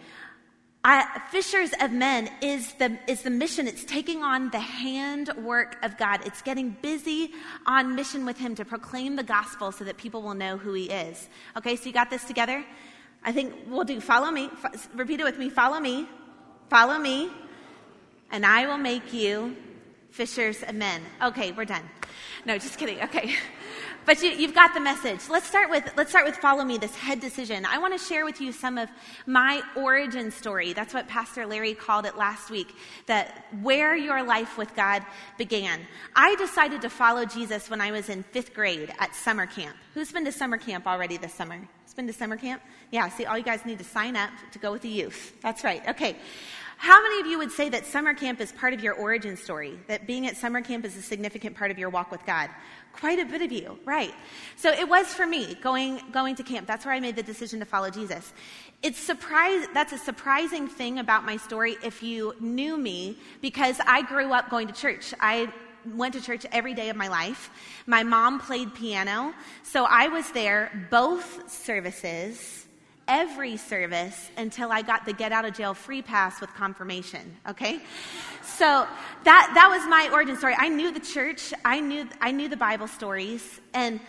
I, 0.84 1.20
fishers 1.30 1.70
of 1.80 1.92
men 1.92 2.28
is 2.40 2.72
the, 2.74 2.98
is 3.06 3.22
the 3.22 3.30
mission. 3.30 3.68
It's 3.68 3.84
taking 3.84 4.22
on 4.22 4.50
the 4.50 4.58
handwork 4.58 5.76
of 5.84 5.96
God. 5.96 6.26
It's 6.26 6.42
getting 6.42 6.76
busy 6.82 7.30
on 7.66 7.94
mission 7.94 8.24
with 8.24 8.36
Him 8.36 8.56
to 8.56 8.64
proclaim 8.64 9.14
the 9.14 9.22
gospel 9.22 9.70
so 9.70 9.84
that 9.84 9.96
people 9.96 10.22
will 10.22 10.34
know 10.34 10.56
who 10.58 10.72
He 10.72 10.86
is. 10.86 11.28
Okay, 11.56 11.76
so 11.76 11.86
you 11.86 11.92
got 11.92 12.10
this 12.10 12.24
together? 12.24 12.64
I 13.24 13.30
think 13.30 13.54
we'll 13.68 13.84
do 13.84 14.00
follow 14.00 14.32
me. 14.32 14.50
F- 14.64 14.88
repeat 14.94 15.20
it 15.20 15.24
with 15.24 15.38
me. 15.38 15.50
Follow 15.50 15.78
me. 15.78 16.08
Follow 16.68 16.98
me 16.98 17.30
and 18.32 18.46
I 18.46 18.66
will 18.66 18.78
make 18.78 19.12
you 19.12 19.54
fishers 20.10 20.62
of 20.62 20.74
men. 20.74 21.02
Okay, 21.22 21.52
we're 21.52 21.66
done. 21.66 21.88
No, 22.44 22.58
just 22.58 22.78
kidding. 22.78 23.00
Okay. 23.02 23.36
But 24.04 24.21
you, 24.23 24.47
have 24.47 24.54
got 24.54 24.75
the 24.75 24.80
message. 24.80 25.21
Let's 25.30 25.47
start 25.47 25.71
with 25.71 25.92
let's 25.97 26.11
start 26.11 26.26
with 26.26 26.37
follow 26.37 26.64
me. 26.64 26.76
This 26.76 26.94
head 26.97 27.21
decision. 27.21 27.64
I 27.64 27.78
want 27.78 27.97
to 27.99 28.04
share 28.04 28.25
with 28.25 28.40
you 28.40 28.50
some 28.50 28.76
of 28.76 28.88
my 29.26 29.62
origin 29.76 30.32
story. 30.32 30.73
That's 30.73 30.92
what 30.92 31.06
Pastor 31.06 31.47
Larry 31.47 31.75
called 31.75 32.04
it 32.06 32.16
last 32.16 32.50
week. 32.50 32.75
That 33.06 33.47
where 33.62 33.97
your 33.97 34.25
life 34.25 34.59
with 34.59 34.75
God 34.75 35.04
began. 35.38 35.80
I 36.16 36.35
decided 36.35 36.82
to 36.82 36.90
follow 36.90 37.25
Jesus 37.25 37.71
when 37.71 37.80
I 37.80 37.92
was 37.92 38.09
in 38.09 38.25
fifth 38.25 38.54
grade 38.54 38.92
at 38.99 39.14
summer 39.14 39.47
camp. 39.47 39.76
Who's 39.94 40.11
been 40.11 40.25
to 40.25 40.32
summer 40.32 40.59
camp 40.59 40.87
already 40.87 41.16
this 41.16 41.35
summer? 41.35 41.56
Who's 41.56 41.94
been 41.94 42.09
to 42.09 42.12
summer 42.12 42.37
camp? 42.37 42.61
Yeah. 42.90 43.09
See, 43.09 43.25
all 43.25 43.38
you 43.38 43.44
guys 43.44 43.64
need 43.64 43.78
to 43.78 43.85
sign 43.85 44.16
up 44.16 44.30
to 44.50 44.59
go 44.59 44.73
with 44.73 44.82
the 44.82 44.88
youth. 44.88 45.40
That's 45.42 45.62
right. 45.62 45.87
Okay. 45.90 46.16
How 46.82 47.00
many 47.00 47.20
of 47.20 47.28
you 47.28 47.38
would 47.38 47.52
say 47.52 47.68
that 47.68 47.86
summer 47.86 48.12
camp 48.12 48.40
is 48.40 48.50
part 48.50 48.72
of 48.72 48.82
your 48.82 48.94
origin 48.94 49.36
story? 49.36 49.78
That 49.86 50.04
being 50.04 50.26
at 50.26 50.36
summer 50.36 50.60
camp 50.60 50.84
is 50.84 50.96
a 50.96 51.00
significant 51.00 51.54
part 51.54 51.70
of 51.70 51.78
your 51.78 51.90
walk 51.90 52.10
with 52.10 52.26
God? 52.26 52.50
Quite 52.92 53.20
a 53.20 53.24
bit 53.24 53.40
of 53.40 53.52
you, 53.52 53.78
right? 53.84 54.12
So 54.56 54.72
it 54.72 54.88
was 54.88 55.06
for 55.14 55.24
me 55.24 55.54
going, 55.62 56.00
going 56.10 56.34
to 56.34 56.42
camp. 56.42 56.66
That's 56.66 56.84
where 56.84 56.92
I 56.92 56.98
made 56.98 57.14
the 57.14 57.22
decision 57.22 57.60
to 57.60 57.64
follow 57.64 57.88
Jesus. 57.88 58.32
It's 58.82 58.98
surprise, 58.98 59.68
that's 59.72 59.92
a 59.92 59.96
surprising 59.96 60.66
thing 60.66 60.98
about 60.98 61.24
my 61.24 61.36
story 61.36 61.76
if 61.84 62.02
you 62.02 62.34
knew 62.40 62.76
me 62.76 63.16
because 63.40 63.78
I 63.86 64.02
grew 64.02 64.32
up 64.32 64.50
going 64.50 64.66
to 64.66 64.74
church. 64.74 65.14
I 65.20 65.52
went 65.94 66.14
to 66.14 66.20
church 66.20 66.44
every 66.50 66.74
day 66.74 66.88
of 66.88 66.96
my 66.96 67.06
life. 67.06 67.50
My 67.86 68.02
mom 68.02 68.40
played 68.40 68.74
piano, 68.74 69.34
so 69.62 69.84
I 69.84 70.08
was 70.08 70.32
there 70.32 70.88
both 70.90 71.48
services 71.48 72.62
every 73.09 73.56
service 73.56 74.30
until 74.37 74.73
I 74.73 74.82
got 74.82 75.04
the 75.04 75.12
get 75.12 75.32
out 75.32 75.44
of 75.44 75.54
jail 75.54 75.75
free 75.75 76.02
pass 76.02 76.40
with 76.40 76.52
confirmation. 76.54 77.37
Okay? 77.49 77.80
So 78.42 78.87
that, 79.25 79.52
that 79.54 79.68
was 79.71 79.87
my 79.88 80.09
origin 80.12 80.37
story. 80.37 80.54
I 80.59 80.68
knew 80.68 80.92
the 80.92 81.00
church, 81.00 81.52
I 81.64 81.80
knew, 81.80 82.09
I 82.21 82.32
knew 82.32 82.49
the 82.49 82.56
Bible 82.56 82.88
stories, 82.88 83.61
and 83.75 84.00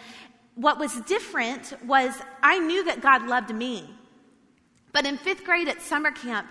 what 0.56 0.80
was 0.80 0.94
different 1.02 1.74
was 1.86 2.14
I 2.42 2.60
knew 2.60 2.86
that 2.86 3.02
God 3.02 3.28
loved 3.28 3.54
me. 3.54 3.90
But 4.92 5.06
in 5.06 5.18
fifth 5.18 5.44
grade 5.44 5.68
at 5.68 5.82
summer 5.82 6.12
camp, 6.12 6.48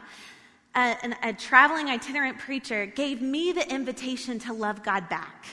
a, 0.74 0.96
a, 1.22 1.32
traveling 1.32 1.88
itinerant 1.88 2.38
preacher 2.38 2.86
gave 2.86 3.20
me 3.20 3.52
the 3.52 3.68
invitation 3.72 4.38
to 4.40 4.52
love 4.52 4.82
God 4.82 5.08
back, 5.08 5.46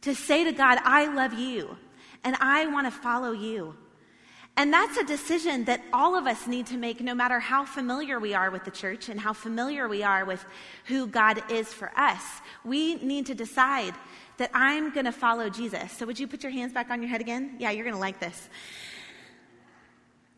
to 0.00 0.14
say 0.14 0.44
to 0.44 0.52
God, 0.52 0.78
I 0.82 1.12
love 1.12 1.34
you 1.34 1.76
and 2.24 2.36
I 2.40 2.66
want 2.66 2.86
to 2.86 2.90
follow 2.90 3.32
you. 3.32 3.76
And 4.56 4.72
that's 4.72 4.98
a 4.98 5.04
decision 5.04 5.64
that 5.64 5.82
all 5.92 6.14
of 6.14 6.26
us 6.26 6.46
need 6.46 6.66
to 6.66 6.76
make 6.76 7.00
no 7.00 7.14
matter 7.14 7.40
how 7.40 7.64
familiar 7.64 8.20
we 8.20 8.34
are 8.34 8.50
with 8.50 8.64
the 8.64 8.70
church 8.70 9.08
and 9.08 9.18
how 9.18 9.32
familiar 9.32 9.88
we 9.88 10.02
are 10.02 10.24
with 10.24 10.44
who 10.84 11.06
God 11.06 11.42
is 11.50 11.72
for 11.72 11.90
us. 11.96 12.22
We 12.64 12.96
need 12.96 13.26
to 13.26 13.34
decide 13.34 13.94
that 14.36 14.50
I'm 14.52 14.92
going 14.92 15.06
to 15.06 15.12
follow 15.12 15.48
Jesus. 15.48 15.92
So, 15.92 16.04
would 16.04 16.18
you 16.18 16.26
put 16.26 16.42
your 16.42 16.52
hands 16.52 16.72
back 16.72 16.90
on 16.90 17.00
your 17.00 17.08
head 17.08 17.20
again? 17.20 17.56
Yeah, 17.58 17.70
you're 17.70 17.84
going 17.84 17.94
to 17.94 18.00
like 18.00 18.20
this. 18.20 18.48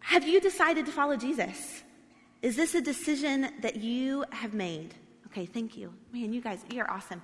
Have 0.01 0.29
you 0.29 0.41
decided 0.41 0.87
to 0.87 0.93
follow 0.93 1.17
Jesus? 1.17 1.83
Is 2.43 2.57
this 2.57 2.75
a 2.75 2.81
decision 2.81 3.49
that 3.63 3.77
you 3.77 4.25
have 4.31 4.53
made? 4.53 4.95
Okay, 5.29 5.47
thank 5.47 5.77
you. 5.77 5.93
Man, 6.13 6.33
you 6.33 6.41
guys, 6.41 6.65
you're 6.71 6.91
awesome. 6.91 7.23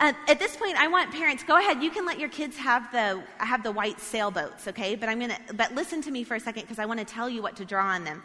Uh, 0.00 0.14
at 0.28 0.38
this 0.38 0.56
point, 0.56 0.76
I 0.76 0.88
want 0.88 1.12
parents 1.12 1.44
go 1.44 1.58
ahead. 1.58 1.82
You 1.82 1.90
can 1.90 2.06
let 2.06 2.18
your 2.18 2.30
kids 2.30 2.56
have 2.56 2.90
the 2.90 3.22
have 3.36 3.62
the 3.62 3.70
white 3.70 4.00
sailboats, 4.00 4.66
okay? 4.66 4.96
But 4.96 5.10
I'm 5.10 5.20
gonna 5.20 5.38
but 5.54 5.74
listen 5.74 6.00
to 6.02 6.10
me 6.10 6.24
for 6.24 6.36
a 6.36 6.40
second 6.40 6.62
because 6.62 6.78
I 6.78 6.86
want 6.86 7.00
to 7.00 7.04
tell 7.04 7.28
you 7.28 7.42
what 7.42 7.54
to 7.56 7.66
draw 7.66 7.84
on 7.84 8.04
them. 8.04 8.22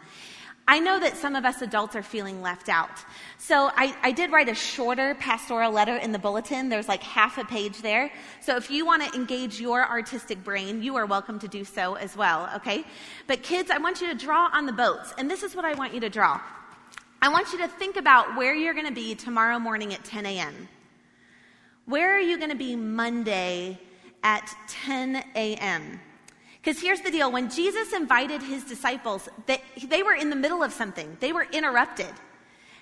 I 0.68 0.80
know 0.80 0.98
that 0.98 1.18
some 1.18 1.36
of 1.36 1.44
us 1.44 1.62
adults 1.62 1.94
are 1.94 2.02
feeling 2.02 2.40
left 2.42 2.68
out. 2.68 3.04
So 3.38 3.70
I, 3.76 3.94
I, 4.02 4.10
did 4.10 4.32
write 4.32 4.48
a 4.48 4.54
shorter 4.54 5.14
pastoral 5.14 5.70
letter 5.70 5.96
in 5.96 6.10
the 6.10 6.18
bulletin. 6.18 6.68
There's 6.68 6.88
like 6.88 7.04
half 7.04 7.38
a 7.38 7.44
page 7.44 7.82
there. 7.82 8.10
So 8.40 8.56
if 8.56 8.68
you 8.68 8.84
want 8.84 9.04
to 9.04 9.14
engage 9.14 9.60
your 9.60 9.86
artistic 9.86 10.42
brain, 10.42 10.82
you 10.82 10.96
are 10.96 11.06
welcome 11.06 11.38
to 11.38 11.46
do 11.46 11.62
so 11.62 11.94
as 11.94 12.16
well, 12.16 12.50
okay? 12.56 12.84
But 13.28 13.44
kids, 13.44 13.70
I 13.70 13.78
want 13.78 14.00
you 14.00 14.08
to 14.08 14.14
draw 14.16 14.50
on 14.52 14.66
the 14.66 14.72
boats. 14.72 15.14
And 15.18 15.30
this 15.30 15.44
is 15.44 15.54
what 15.54 15.64
I 15.64 15.74
want 15.74 15.94
you 15.94 16.00
to 16.00 16.10
draw. 16.10 16.40
I 17.22 17.28
want 17.28 17.52
you 17.52 17.58
to 17.58 17.68
think 17.68 17.96
about 17.96 18.36
where 18.36 18.52
you're 18.52 18.74
going 18.74 18.88
to 18.88 18.92
be 18.92 19.14
tomorrow 19.14 19.60
morning 19.60 19.94
at 19.94 20.02
10 20.02 20.26
a.m. 20.26 20.68
Where 21.86 22.16
are 22.16 22.20
you 22.20 22.36
going 22.36 22.50
to 22.50 22.56
be 22.56 22.74
Monday 22.74 23.78
at 24.22 24.52
10 24.68 25.22
a.m.? 25.36 26.00
Because 26.60 26.82
here's 26.82 27.00
the 27.00 27.12
deal 27.12 27.30
when 27.30 27.48
Jesus 27.48 27.92
invited 27.92 28.42
his 28.42 28.64
disciples, 28.64 29.28
they, 29.46 29.62
they 29.86 30.02
were 30.02 30.14
in 30.14 30.28
the 30.28 30.36
middle 30.36 30.64
of 30.64 30.72
something, 30.72 31.16
they 31.20 31.32
were 31.32 31.46
interrupted, 31.52 32.12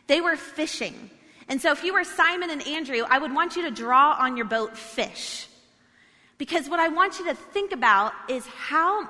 they 0.06 0.22
were 0.22 0.36
fishing. 0.36 1.10
And 1.48 1.60
so, 1.60 1.70
if 1.72 1.84
you 1.84 1.92
were 1.92 2.04
Simon 2.04 2.48
and 2.48 2.66
Andrew, 2.66 3.02
I 3.06 3.18
would 3.18 3.34
want 3.34 3.56
you 3.56 3.62
to 3.64 3.70
draw 3.70 4.16
on 4.18 4.38
your 4.38 4.46
boat 4.46 4.78
fish. 4.78 5.46
Because 6.38 6.70
what 6.70 6.80
I 6.80 6.88
want 6.88 7.18
you 7.18 7.26
to 7.26 7.34
think 7.34 7.72
about 7.72 8.12
is 8.30 8.46
how 8.46 9.06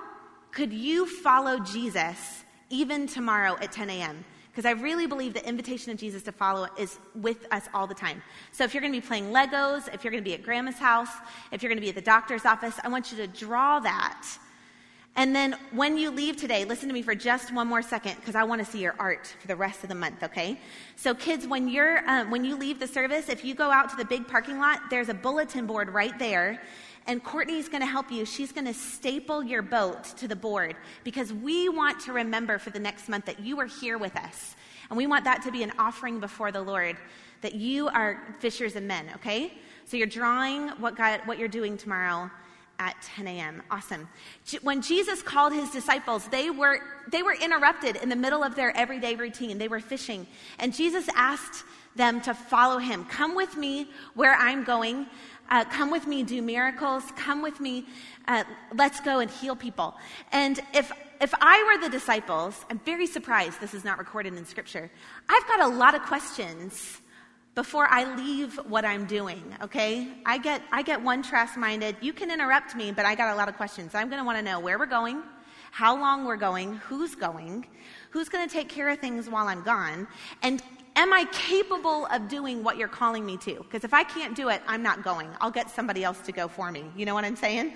could 0.51 0.73
you 0.73 1.07
follow 1.07 1.61
Jesus 1.61 2.43
even 2.69 3.07
tomorrow 3.07 3.57
at 3.61 3.71
10 3.71 3.91
a.m.? 3.91 4.25
Because 4.55 4.67
I 4.67 4.81
really 4.81 5.09
believe 5.09 5.35
the 5.35 5.45
invitation 5.45 5.91
of 5.91 5.99
Jesus 5.99 6.23
to 6.23 6.33
follow 6.33 6.69
is 6.79 7.01
with 7.17 7.45
us 7.51 7.65
all 7.75 7.89
the 7.89 7.95
time. 7.95 8.23
So 8.53 8.63
if 8.63 8.73
you're 8.73 8.81
going 8.81 8.93
to 8.93 9.01
be 9.01 9.05
playing 9.05 9.33
Legos, 9.33 9.93
if 9.93 10.05
you're 10.05 10.13
going 10.13 10.23
to 10.23 10.29
be 10.29 10.35
at 10.35 10.45
grandma's 10.45 10.79
house, 10.79 11.09
if 11.51 11.61
you're 11.61 11.71
going 11.71 11.79
to 11.79 11.83
be 11.83 11.89
at 11.89 11.97
the 11.97 12.01
doctor's 12.01 12.45
office, 12.45 12.77
I 12.85 12.89
want 12.89 13.11
you 13.11 13.19
to 13.19 13.27
draw 13.27 13.81
that. 13.81 14.25
And 15.17 15.35
then 15.35 15.57
when 15.73 15.99
you 15.99 16.13
leave 16.13 16.37
today, 16.37 16.65
listen 16.65 16.89
to 16.89 16.95
me 16.95 17.03
for 17.03 17.17
just 17.17 17.53
one 17.53 17.67
more 17.67 17.83
second 17.83 18.15
because 18.17 18.37
I 18.37 18.45
want 18.45 18.65
to 18.65 18.71
see 18.71 18.79
your 18.79 18.95
art 19.01 19.35
for 19.41 19.49
the 19.49 19.57
rest 19.57 19.83
of 19.83 19.89
the 19.89 19.95
month, 19.97 20.23
okay? 20.23 20.61
So 20.95 21.15
kids, 21.15 21.49
when 21.49 21.69
you're 21.69 22.09
um, 22.09 22.31
when 22.31 22.45
you 22.45 22.57
leave 22.57 22.79
the 22.79 22.87
service, 22.87 23.29
if 23.29 23.45
you 23.45 23.57
go 23.57 23.73
out 23.73 23.91
to 23.91 23.97
the 23.97 24.05
big 24.05 24.29
parking 24.29 24.61
lot, 24.61 24.81
there's 24.89 25.09
a 25.09 25.15
bulletin 25.15 25.67
board 25.67 25.89
right 25.89 26.17
there 26.19 26.61
and 27.07 27.23
Courtney's 27.23 27.69
going 27.69 27.83
to 27.83 27.87
help 27.87 28.11
you. 28.11 28.25
She's 28.25 28.53
going 28.53 28.67
to 28.67 28.75
staple 28.75 29.43
your 29.43 29.63
boat 29.63 30.05
to 30.17 30.29
the 30.29 30.37
board 30.37 30.77
because 31.03 31.33
we 31.33 31.69
want 31.69 32.01
to 32.01 32.13
remember 32.13 32.59
for 32.59 32.71
the 32.71 32.79
next 32.79 33.09
month 33.09 33.27
that 33.27 33.41
you 33.41 33.61
are 33.61 33.67
here 33.67 33.99
with 33.99 34.17
us. 34.17 34.57
And 34.89 34.97
we 34.97 35.07
want 35.07 35.25
that 35.25 35.43
to 35.43 35.53
be 35.53 35.63
an 35.63 35.73
offering 35.79 36.19
before 36.21 36.51
the 36.51 36.63
Lord 36.63 36.97
that 37.43 37.55
you 37.55 37.89
are 37.89 38.23
fishers 38.39 38.75
of 38.75 38.83
men, 38.83 39.07
okay? 39.17 39.53
So 39.85 39.99
you're 39.99 40.07
drawing 40.07 40.69
what, 40.81 40.97
God, 40.97 41.21
what 41.27 41.39
you're 41.39 41.49
doing 41.49 41.77
tomorrow 41.77 42.31
at 42.79 43.01
10 43.03 43.27
a.m. 43.29 43.63
Awesome. 43.71 44.09
When 44.63 44.83
Jesus 44.83 45.23
called 45.23 45.53
his 45.53 45.71
disciples, 45.71 46.27
they 46.29 46.51
were, 46.51 46.81
they 47.11 47.23
were 47.23 47.35
interrupted 47.35 47.97
in 47.97 48.09
the 48.09 48.17
middle 48.17 48.43
of 48.43 48.55
their 48.57 48.77
everyday 48.77 49.15
routine. 49.15 49.59
They 49.59 49.69
were 49.69 49.81
fishing. 49.81 50.27
And 50.59 50.75
Jesus 50.75 51.07
asked 51.15 51.65
them 51.97 52.21
to 52.23 52.35
follow 52.35 52.79
him. 52.79 53.05
Come 53.05 53.37
with 53.37 53.57
me 53.57 53.89
where 54.15 54.35
I'm 54.35 54.65
going. 54.65 55.07
Uh, 55.51 55.65
come 55.65 55.91
with 55.91 56.07
me, 56.07 56.23
do 56.23 56.43
miracles. 56.43 57.05
Come 57.17 57.43
with 57.43 57.61
me, 57.61 57.87
uh, 58.29 58.45
let's 58.75 59.01
go 59.01 59.21
and 59.21 59.31
heal 59.31 59.57
people. 59.57 59.95
And 60.33 60.61
if 60.73 60.93
if 61.21 61.33
I 61.41 61.65
were 61.65 61.81
the 61.81 61.89
disciples, 61.89 62.65
I'm 62.69 62.81
very 62.81 63.07
surprised 63.07 63.61
this 63.61 63.73
is 63.73 63.85
not 63.85 63.99
recorded 63.99 64.35
in 64.35 64.45
Scripture. 64.45 64.91
I've 65.29 65.47
got 65.47 65.61
a 65.61 65.69
lot 65.69 65.95
of 65.95 66.03
questions 66.03 67.01
before 67.55 67.87
I 67.89 68.15
leave 68.17 68.57
what 68.67 68.85
I'm 68.85 69.07
doing, 69.07 69.43
okay? 69.63 70.09
I 70.27 70.39
get, 70.39 70.61
I 70.73 70.83
get 70.83 71.01
one 71.01 71.23
trust 71.23 71.57
minded. 71.57 71.97
You 72.01 72.13
can 72.13 72.31
interrupt 72.31 72.75
me, 72.75 72.91
but 72.91 73.07
I 73.07 73.15
got 73.15 73.33
a 73.33 73.37
lot 73.37 73.49
of 73.49 73.57
questions. 73.57 73.95
I'm 73.95 74.09
going 74.09 74.19
to 74.21 74.25
want 74.25 74.39
to 74.39 74.45
know 74.45 74.59
where 74.59 74.77
we're 74.77 74.87
going, 74.87 75.23
how 75.71 75.99
long 75.99 76.25
we're 76.25 76.37
going, 76.37 76.75
who's 76.79 77.15
going, 77.15 77.67
who's 78.11 78.29
going 78.29 78.47
to 78.47 78.53
take 78.53 78.69
care 78.69 78.89
of 78.89 78.99
things 78.99 79.31
while 79.31 79.47
I'm 79.47 79.63
gone, 79.63 80.09
and 80.43 80.63
am 80.97 81.13
I 81.13 81.25
capable 81.33 82.07
of 82.07 82.29
doing 82.29 82.63
what 82.63 82.77
you're 82.77 82.89
calling 82.89 83.27
me 83.27 83.37
to? 83.39 83.55
Because 83.55 83.85
if 83.85 83.95
I 83.95 84.05
can't 84.05 84.35
do 84.37 84.49
it, 84.49 84.63
I'm 84.67 84.83
not 84.83 85.03
going. 85.03 85.29
I'll 85.41 85.51
get 85.51 85.71
somebody 85.71 86.05
else 86.05 86.21
to 86.23 86.33
go 86.33 86.49
for 86.49 86.71
me. 86.71 86.85
You 86.97 87.07
know 87.07 87.15
what 87.15 87.25
I'm 87.25 87.37
saying? 87.37 87.75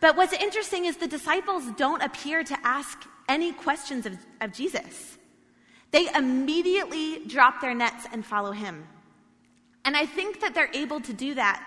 But 0.00 0.16
what's 0.16 0.32
interesting 0.32 0.84
is 0.84 0.96
the 0.96 1.08
disciples 1.08 1.64
don't 1.76 2.02
appear 2.02 2.44
to 2.44 2.58
ask 2.64 3.02
any 3.28 3.52
questions 3.52 4.06
of, 4.06 4.18
of 4.40 4.52
Jesus. 4.52 5.16
They 5.92 6.12
immediately 6.14 7.24
drop 7.26 7.60
their 7.60 7.74
nets 7.74 8.06
and 8.12 8.24
follow 8.24 8.52
him. 8.52 8.86
And 9.84 9.96
I 9.96 10.06
think 10.06 10.40
that 10.40 10.54
they're 10.54 10.70
able 10.74 11.00
to 11.00 11.12
do 11.12 11.34
that 11.34 11.64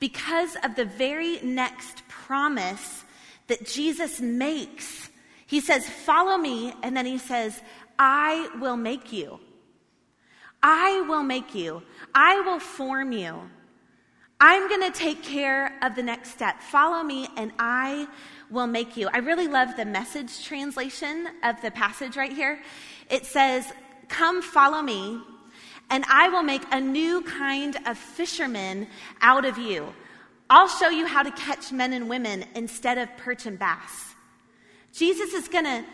because 0.00 0.56
of 0.62 0.76
the 0.76 0.84
very 0.84 1.40
next 1.40 2.06
promise 2.08 3.04
that 3.48 3.66
Jesus 3.66 4.20
makes. 4.20 5.10
He 5.46 5.60
says, 5.60 5.88
Follow 5.88 6.36
me, 6.36 6.74
and 6.82 6.96
then 6.96 7.06
he 7.06 7.18
says, 7.18 7.60
I 7.98 8.50
will 8.60 8.76
make 8.76 9.12
you. 9.12 9.38
I 10.68 11.02
will 11.02 11.22
make 11.22 11.54
you. 11.54 11.80
I 12.12 12.40
will 12.40 12.58
form 12.58 13.12
you. 13.12 13.40
I'm 14.40 14.68
going 14.68 14.82
to 14.82 14.98
take 14.98 15.22
care 15.22 15.78
of 15.80 15.94
the 15.94 16.02
next 16.02 16.30
step. 16.30 16.60
Follow 16.60 17.04
me, 17.04 17.28
and 17.36 17.52
I 17.56 18.08
will 18.50 18.66
make 18.66 18.96
you. 18.96 19.08
I 19.12 19.18
really 19.18 19.46
love 19.46 19.76
the 19.76 19.84
message 19.84 20.44
translation 20.44 21.28
of 21.44 21.62
the 21.62 21.70
passage 21.70 22.16
right 22.16 22.32
here. 22.32 22.60
It 23.08 23.26
says, 23.26 23.72
Come 24.08 24.42
follow 24.42 24.82
me, 24.82 25.20
and 25.88 26.04
I 26.10 26.30
will 26.30 26.42
make 26.42 26.62
a 26.72 26.80
new 26.80 27.22
kind 27.22 27.76
of 27.86 27.96
fisherman 27.96 28.88
out 29.20 29.44
of 29.44 29.58
you. 29.58 29.94
I'll 30.50 30.66
show 30.66 30.88
you 30.88 31.06
how 31.06 31.22
to 31.22 31.30
catch 31.30 31.70
men 31.70 31.92
and 31.92 32.08
women 32.08 32.44
instead 32.56 32.98
of 32.98 33.08
perch 33.18 33.46
and 33.46 33.56
bass. 33.56 34.14
Jesus 34.92 35.32
is 35.32 35.46
going 35.46 35.64
to 35.64 35.84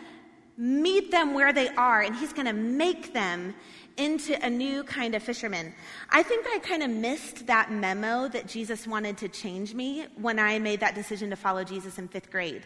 meet 0.57 1.11
them 1.11 1.33
where 1.33 1.53
they 1.53 1.69
are, 1.69 2.01
and 2.01 2.15
he's 2.15 2.33
going 2.33 2.47
to 2.47 2.53
make 2.53 3.13
them 3.13 3.55
into 3.97 4.33
a 4.43 4.49
new 4.49 4.83
kind 4.83 5.13
of 5.15 5.21
fisherman. 5.21 5.73
I 6.09 6.23
think 6.23 6.45
I 6.47 6.59
kind 6.59 6.83
of 6.83 6.89
missed 6.89 7.47
that 7.47 7.71
memo 7.71 8.27
that 8.29 8.47
Jesus 8.47 8.87
wanted 8.87 9.17
to 9.19 9.27
change 9.27 9.73
me 9.73 10.07
when 10.19 10.39
I 10.39 10.59
made 10.59 10.79
that 10.79 10.95
decision 10.95 11.29
to 11.29 11.35
follow 11.35 11.63
Jesus 11.63 11.99
in 11.99 12.07
fifth 12.07 12.31
grade. 12.31 12.63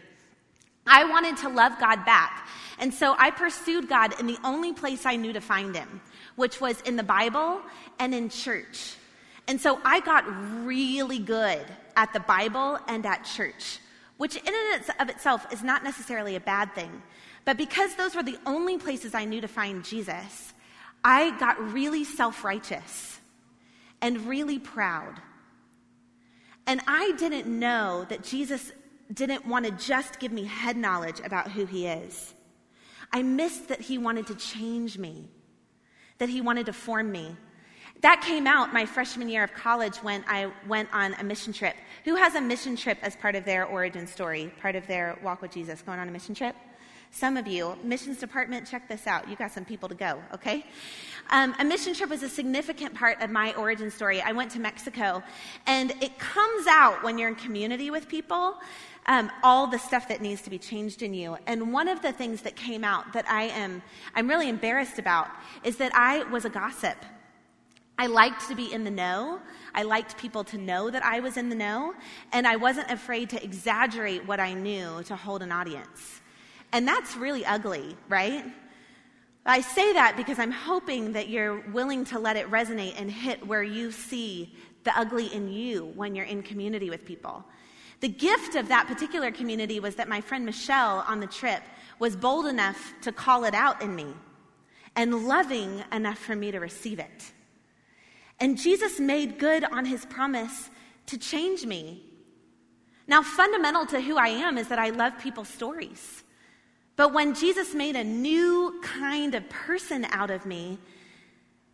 I 0.86 1.04
wanted 1.04 1.36
to 1.38 1.50
love 1.50 1.78
God 1.78 2.04
back. 2.06 2.48
And 2.78 2.92
so 2.94 3.14
I 3.18 3.30
pursued 3.30 3.88
God 3.88 4.18
in 4.18 4.26
the 4.26 4.38
only 4.42 4.72
place 4.72 5.04
I 5.04 5.16
knew 5.16 5.34
to 5.34 5.40
find 5.40 5.76
him, 5.76 6.00
which 6.36 6.60
was 6.60 6.80
in 6.82 6.96
the 6.96 7.02
Bible 7.02 7.60
and 7.98 8.14
in 8.14 8.30
church. 8.30 8.94
And 9.46 9.60
so 9.60 9.80
I 9.84 10.00
got 10.00 10.24
really 10.64 11.18
good 11.18 11.64
at 11.96 12.12
the 12.12 12.20
Bible 12.20 12.78
and 12.86 13.04
at 13.04 13.24
church, 13.24 13.80
which 14.16 14.36
in 14.36 14.46
and 14.46 14.84
of 14.98 15.08
itself 15.10 15.46
is 15.52 15.62
not 15.62 15.84
necessarily 15.84 16.36
a 16.36 16.40
bad 16.40 16.74
thing. 16.74 17.02
But 17.44 17.56
because 17.56 17.94
those 17.96 18.14
were 18.14 18.22
the 18.22 18.38
only 18.46 18.78
places 18.78 19.14
I 19.14 19.24
knew 19.24 19.40
to 19.40 19.48
find 19.48 19.84
Jesus, 19.84 20.52
I 21.04 21.38
got 21.38 21.72
really 21.72 22.04
self 22.04 22.44
righteous 22.44 23.18
and 24.00 24.26
really 24.26 24.58
proud. 24.58 25.20
And 26.66 26.80
I 26.86 27.12
didn't 27.12 27.46
know 27.46 28.04
that 28.08 28.22
Jesus 28.22 28.72
didn't 29.12 29.46
want 29.46 29.64
to 29.64 29.70
just 29.72 30.20
give 30.20 30.32
me 30.32 30.44
head 30.44 30.76
knowledge 30.76 31.20
about 31.20 31.50
who 31.50 31.64
he 31.64 31.86
is. 31.86 32.34
I 33.12 33.22
missed 33.22 33.68
that 33.68 33.80
he 33.80 33.96
wanted 33.96 34.26
to 34.26 34.34
change 34.34 34.98
me, 34.98 35.28
that 36.18 36.28
he 36.28 36.40
wanted 36.40 36.66
to 36.66 36.72
form 36.72 37.10
me. 37.10 37.36
That 38.02 38.20
came 38.20 38.46
out 38.46 38.72
my 38.72 38.84
freshman 38.86 39.28
year 39.28 39.42
of 39.42 39.52
college 39.54 39.96
when 39.98 40.24
I 40.28 40.52
went 40.68 40.88
on 40.92 41.14
a 41.14 41.24
mission 41.24 41.52
trip. 41.52 41.74
Who 42.04 42.14
has 42.16 42.34
a 42.34 42.40
mission 42.40 42.76
trip 42.76 42.98
as 43.02 43.16
part 43.16 43.34
of 43.34 43.44
their 43.44 43.64
origin 43.64 44.06
story, 44.06 44.52
part 44.60 44.76
of 44.76 44.86
their 44.86 45.18
walk 45.22 45.42
with 45.42 45.50
Jesus, 45.50 45.82
going 45.82 45.98
on 45.98 46.08
a 46.08 46.12
mission 46.12 46.34
trip? 46.34 46.54
Some 47.10 47.36
of 47.36 47.46
you, 47.46 47.76
missions 47.82 48.18
department, 48.18 48.68
check 48.68 48.88
this 48.88 49.06
out. 49.06 49.28
You 49.28 49.36
got 49.36 49.50
some 49.50 49.64
people 49.64 49.88
to 49.88 49.94
go, 49.94 50.22
okay? 50.32 50.66
Um, 51.30 51.54
a 51.58 51.64
mission 51.64 51.94
trip 51.94 52.10
was 52.10 52.22
a 52.22 52.28
significant 52.28 52.94
part 52.94 53.20
of 53.22 53.30
my 53.30 53.54
origin 53.54 53.90
story. 53.90 54.20
I 54.20 54.32
went 54.32 54.50
to 54.52 54.60
Mexico, 54.60 55.22
and 55.66 55.92
it 56.02 56.18
comes 56.18 56.66
out 56.66 57.02
when 57.02 57.18
you're 57.18 57.28
in 57.28 57.34
community 57.34 57.90
with 57.90 58.08
people 58.08 58.56
um, 59.08 59.32
all 59.42 59.66
the 59.66 59.78
stuff 59.78 60.06
that 60.08 60.20
needs 60.20 60.42
to 60.42 60.50
be 60.50 60.58
changed 60.58 61.02
in 61.02 61.14
you. 61.14 61.36
And 61.46 61.72
one 61.72 61.88
of 61.88 62.02
the 62.02 62.12
things 62.12 62.42
that 62.42 62.54
came 62.54 62.84
out 62.84 63.12
that 63.14 63.28
I 63.28 63.44
am 63.44 63.82
I'm 64.14 64.28
really 64.28 64.48
embarrassed 64.48 64.98
about 64.98 65.28
is 65.64 65.76
that 65.78 65.92
I 65.94 66.24
was 66.24 66.44
a 66.44 66.50
gossip. 66.50 66.96
I 67.98 68.06
liked 68.06 68.46
to 68.48 68.54
be 68.54 68.72
in 68.72 68.84
the 68.84 68.90
know. 68.90 69.40
I 69.74 69.82
liked 69.82 70.18
people 70.18 70.44
to 70.44 70.58
know 70.58 70.88
that 70.90 71.04
I 71.04 71.18
was 71.18 71.36
in 71.36 71.48
the 71.48 71.56
know, 71.56 71.94
and 72.32 72.46
I 72.46 72.56
wasn't 72.56 72.90
afraid 72.90 73.30
to 73.30 73.42
exaggerate 73.42 74.24
what 74.26 74.38
I 74.38 74.52
knew 74.52 75.02
to 75.04 75.16
hold 75.16 75.42
an 75.42 75.50
audience. 75.50 76.20
And 76.72 76.86
that's 76.86 77.16
really 77.16 77.44
ugly, 77.44 77.96
right? 78.08 78.44
I 79.46 79.62
say 79.62 79.94
that 79.94 80.16
because 80.16 80.38
I'm 80.38 80.50
hoping 80.50 81.12
that 81.14 81.28
you're 81.28 81.60
willing 81.70 82.04
to 82.06 82.18
let 82.18 82.36
it 82.36 82.50
resonate 82.50 83.00
and 83.00 83.10
hit 83.10 83.46
where 83.46 83.62
you 83.62 83.90
see 83.90 84.54
the 84.84 84.96
ugly 84.98 85.26
in 85.26 85.48
you 85.50 85.86
when 85.94 86.14
you're 86.14 86.26
in 86.26 86.42
community 86.42 86.90
with 86.90 87.04
people. 87.06 87.44
The 88.00 88.08
gift 88.08 88.54
of 88.54 88.68
that 88.68 88.86
particular 88.86 89.30
community 89.30 89.80
was 89.80 89.96
that 89.96 90.08
my 90.08 90.20
friend 90.20 90.44
Michelle 90.44 91.04
on 91.08 91.18
the 91.20 91.26
trip 91.26 91.62
was 91.98 92.14
bold 92.14 92.46
enough 92.46 92.94
to 93.02 93.10
call 93.10 93.44
it 93.44 93.54
out 93.54 93.82
in 93.82 93.94
me 93.94 94.06
and 94.94 95.26
loving 95.26 95.82
enough 95.92 96.18
for 96.18 96.36
me 96.36 96.50
to 96.50 96.58
receive 96.58 96.98
it. 96.98 97.32
And 98.40 98.56
Jesus 98.56 99.00
made 99.00 99.38
good 99.38 99.64
on 99.64 99.84
his 99.84 100.04
promise 100.06 100.70
to 101.06 101.18
change 101.18 101.64
me. 101.64 102.04
Now, 103.06 103.22
fundamental 103.22 103.86
to 103.86 104.00
who 104.00 104.16
I 104.16 104.28
am 104.28 104.58
is 104.58 104.68
that 104.68 104.78
I 104.78 104.90
love 104.90 105.18
people's 105.18 105.48
stories. 105.48 106.22
But 106.98 107.14
when 107.14 107.36
Jesus 107.36 107.74
made 107.74 107.94
a 107.94 108.02
new 108.02 108.80
kind 108.82 109.36
of 109.36 109.48
person 109.48 110.04
out 110.10 110.30
of 110.30 110.44
me, 110.44 110.78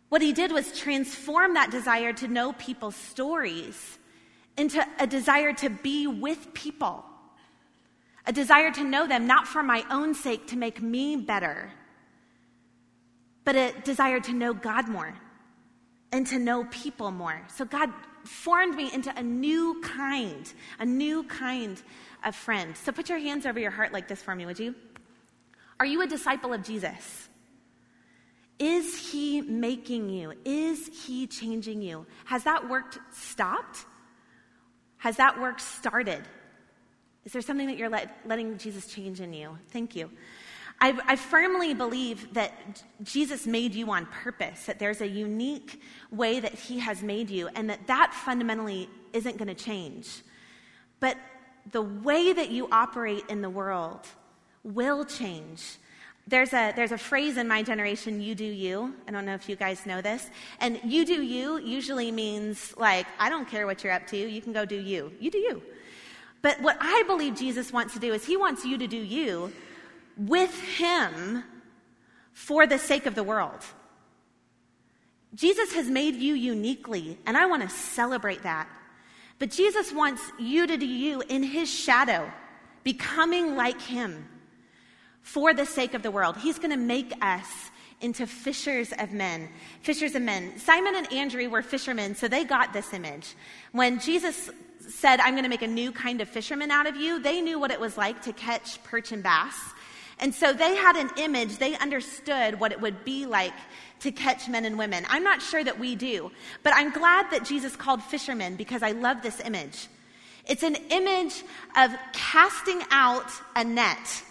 what 0.09 0.21
he 0.21 0.31
did 0.33 0.51
was 0.51 0.77
transform 0.77 1.55
that 1.55 1.71
desire 1.71 2.13
to 2.13 2.27
know 2.27 2.53
people's 2.53 2.95
stories 2.95 3.97
into 4.55 4.85
a 4.99 5.07
desire 5.07 5.51
to 5.53 5.69
be 5.71 6.05
with 6.05 6.53
people, 6.53 7.03
a 8.27 8.31
desire 8.31 8.71
to 8.73 8.83
know 8.83 9.07
them, 9.07 9.25
not 9.25 9.47
for 9.47 9.63
my 9.63 9.83
own 9.89 10.13
sake 10.13 10.45
to 10.49 10.57
make 10.57 10.79
me 10.79 11.15
better, 11.15 11.71
but 13.45 13.55
a 13.55 13.73
desire 13.83 14.19
to 14.19 14.31
know 14.31 14.53
God 14.53 14.87
more 14.87 15.11
and 16.11 16.27
to 16.27 16.37
know 16.37 16.65
people 16.65 17.09
more. 17.09 17.41
So 17.47 17.65
God 17.65 17.89
formed 18.25 18.75
me 18.75 18.93
into 18.93 19.11
a 19.17 19.23
new 19.23 19.81
kind, 19.81 20.53
a 20.77 20.85
new 20.85 21.23
kind 21.23 21.81
of 22.23 22.35
friend. 22.35 22.77
So 22.77 22.91
put 22.91 23.09
your 23.09 23.17
hands 23.17 23.47
over 23.47 23.59
your 23.59 23.71
heart 23.71 23.91
like 23.91 24.07
this 24.07 24.21
for 24.21 24.35
me, 24.35 24.45
would 24.45 24.59
you? 24.59 24.75
Are 25.79 25.85
you 25.85 26.01
a 26.01 26.07
disciple 26.07 26.53
of 26.53 26.63
Jesus? 26.63 27.29
Is 28.57 29.11
he 29.11 29.41
making 29.41 30.09
you? 30.09 30.33
Is 30.45 31.05
he 31.05 31.27
changing 31.27 31.81
you? 31.81 32.05
Has 32.25 32.43
that 32.45 32.69
work 32.69 32.97
stopped? 33.11 33.85
Has 34.97 35.17
that 35.17 35.39
work 35.39 35.59
started? 35.59 36.23
Is 37.25 37.33
there 37.33 37.41
something 37.41 37.67
that 37.67 37.77
you're 37.77 37.89
let, 37.89 38.17
letting 38.25 38.57
Jesus 38.57 38.87
change 38.87 39.19
in 39.19 39.33
you? 39.33 39.57
Thank 39.69 39.95
you. 39.95 40.09
I, 40.79 40.97
I, 41.05 41.15
firmly 41.15 41.73
believe 41.73 42.33
that 42.33 42.83
Jesus 43.01 43.47
made 43.47 43.73
you 43.73 43.89
on 43.91 44.05
purpose, 44.07 44.65
that 44.65 44.77
there's 44.77 44.99
a 44.99 45.07
unique 45.07 45.81
way 46.11 46.41
that 46.41 46.53
he 46.53 46.79
has 46.79 47.01
made 47.01 47.29
you, 47.29 47.47
and 47.55 47.69
that 47.69 47.87
that 47.87 48.13
fundamentally 48.13 48.89
isn't 49.13 49.37
going 49.37 49.47
to 49.47 49.55
change. 49.55 50.21
But 50.99 51.17
the 51.71 51.81
way 51.81 52.33
that 52.33 52.51
you 52.51 52.67
operate 52.71 53.23
in 53.29 53.41
the 53.41 53.49
world 53.49 54.05
will 54.65 55.05
change. 55.05 55.77
There's 56.27 56.53
a, 56.53 56.73
there's 56.75 56.91
a 56.91 56.97
phrase 56.97 57.37
in 57.37 57.47
my 57.47 57.61
generation, 57.61 58.19
you 58.19 58.33
do 58.33 58.45
you. 58.45 58.95
I 59.07 59.11
don't 59.11 59.25
know 59.25 59.35
if 59.35 59.47
you 59.47 59.55
guys 59.55 59.85
know 59.85 60.01
this. 60.01 60.27
And 60.59 60.79
you 60.83 61.05
do 61.05 61.21
you 61.21 61.59
usually 61.59 62.11
means 62.11 62.73
like, 62.77 63.05
I 63.19 63.29
don't 63.29 63.47
care 63.47 63.67
what 63.67 63.83
you're 63.83 63.93
up 63.93 64.07
to, 64.07 64.17
you 64.17 64.41
can 64.41 64.51
go 64.51 64.65
do 64.65 64.75
you. 64.75 65.13
You 65.19 65.29
do 65.29 65.37
you. 65.37 65.61
But 66.41 66.59
what 66.61 66.77
I 66.81 67.03
believe 67.05 67.35
Jesus 67.35 67.71
wants 67.71 67.93
to 67.93 67.99
do 67.99 68.13
is 68.13 68.25
he 68.25 68.37
wants 68.37 68.65
you 68.65 68.77
to 68.79 68.87
do 68.87 68.97
you 68.97 69.53
with 70.17 70.53
him 70.77 71.43
for 72.33 72.65
the 72.65 72.79
sake 72.79 73.05
of 73.05 73.13
the 73.13 73.23
world. 73.23 73.63
Jesus 75.35 75.73
has 75.73 75.87
made 75.89 76.15
you 76.15 76.33
uniquely, 76.33 77.19
and 77.25 77.37
I 77.37 77.45
want 77.45 77.61
to 77.61 77.69
celebrate 77.69 78.43
that. 78.43 78.67
But 79.37 79.51
Jesus 79.51 79.91
wants 79.91 80.21
you 80.39 80.65
to 80.65 80.77
do 80.77 80.85
you 80.85 81.21
in 81.27 81.43
his 81.43 81.71
shadow, 81.71 82.31
becoming 82.83 83.55
like 83.55 83.81
him 83.81 84.27
for 85.25 85.55
the 85.55 85.65
sake 85.65 85.95
of 85.95 86.03
the 86.03 86.11
world. 86.11 86.37
He's 86.37 86.59
going 86.59 86.69
to 86.69 86.77
make 86.77 87.11
us 87.19 87.71
into 87.99 88.27
fishers 88.27 88.93
of 88.99 89.11
men. 89.11 89.49
Fishers 89.81 90.13
of 90.13 90.21
men. 90.21 90.55
Simon 90.59 90.93
and 90.95 91.11
Andrew 91.11 91.49
were 91.49 91.63
fishermen, 91.63 92.13
so 92.13 92.27
they 92.27 92.45
got 92.45 92.73
this 92.73 92.93
image. 92.93 93.33
When 93.71 93.99
Jesus 93.99 94.51
said, 94.87 95.19
I'm 95.19 95.33
going 95.33 95.43
to 95.43 95.49
make 95.49 95.63
a 95.63 95.67
new 95.67 95.91
kind 95.91 96.21
of 96.21 96.29
fisherman 96.29 96.69
out 96.69 96.85
of 96.85 96.95
you, 96.95 97.19
they 97.19 97.41
knew 97.41 97.59
what 97.59 97.71
it 97.71 97.79
was 97.79 97.97
like 97.97 98.21
to 98.21 98.33
catch 98.33 98.81
perch 98.83 99.11
and 99.11 99.23
bass. 99.23 99.55
And 100.19 100.33
so 100.33 100.53
they 100.53 100.75
had 100.75 100.95
an 100.95 101.09
image, 101.17 101.57
they 101.57 101.75
understood 101.79 102.59
what 102.59 102.71
it 102.71 102.79
would 102.79 103.03
be 103.03 103.25
like 103.25 103.55
to 104.01 104.11
catch 104.11 104.47
men 104.47 104.63
and 104.63 104.77
women. 104.77 105.05
I'm 105.09 105.23
not 105.23 105.41
sure 105.41 105.63
that 105.63 105.79
we 105.79 105.95
do, 105.95 106.31
but 106.61 106.71
I'm 106.75 106.91
glad 106.91 107.31
that 107.31 107.45
Jesus 107.45 107.75
called 107.75 108.03
fishermen 108.03 108.57
because 108.57 108.83
I 108.83 108.91
love 108.91 109.23
this 109.23 109.41
image. 109.41 109.87
It's 110.47 110.61
an 110.61 110.75
image 110.91 111.43
of 111.75 111.95
casting 112.13 112.83
out 112.91 113.31
a 113.55 113.63
net 113.63 114.21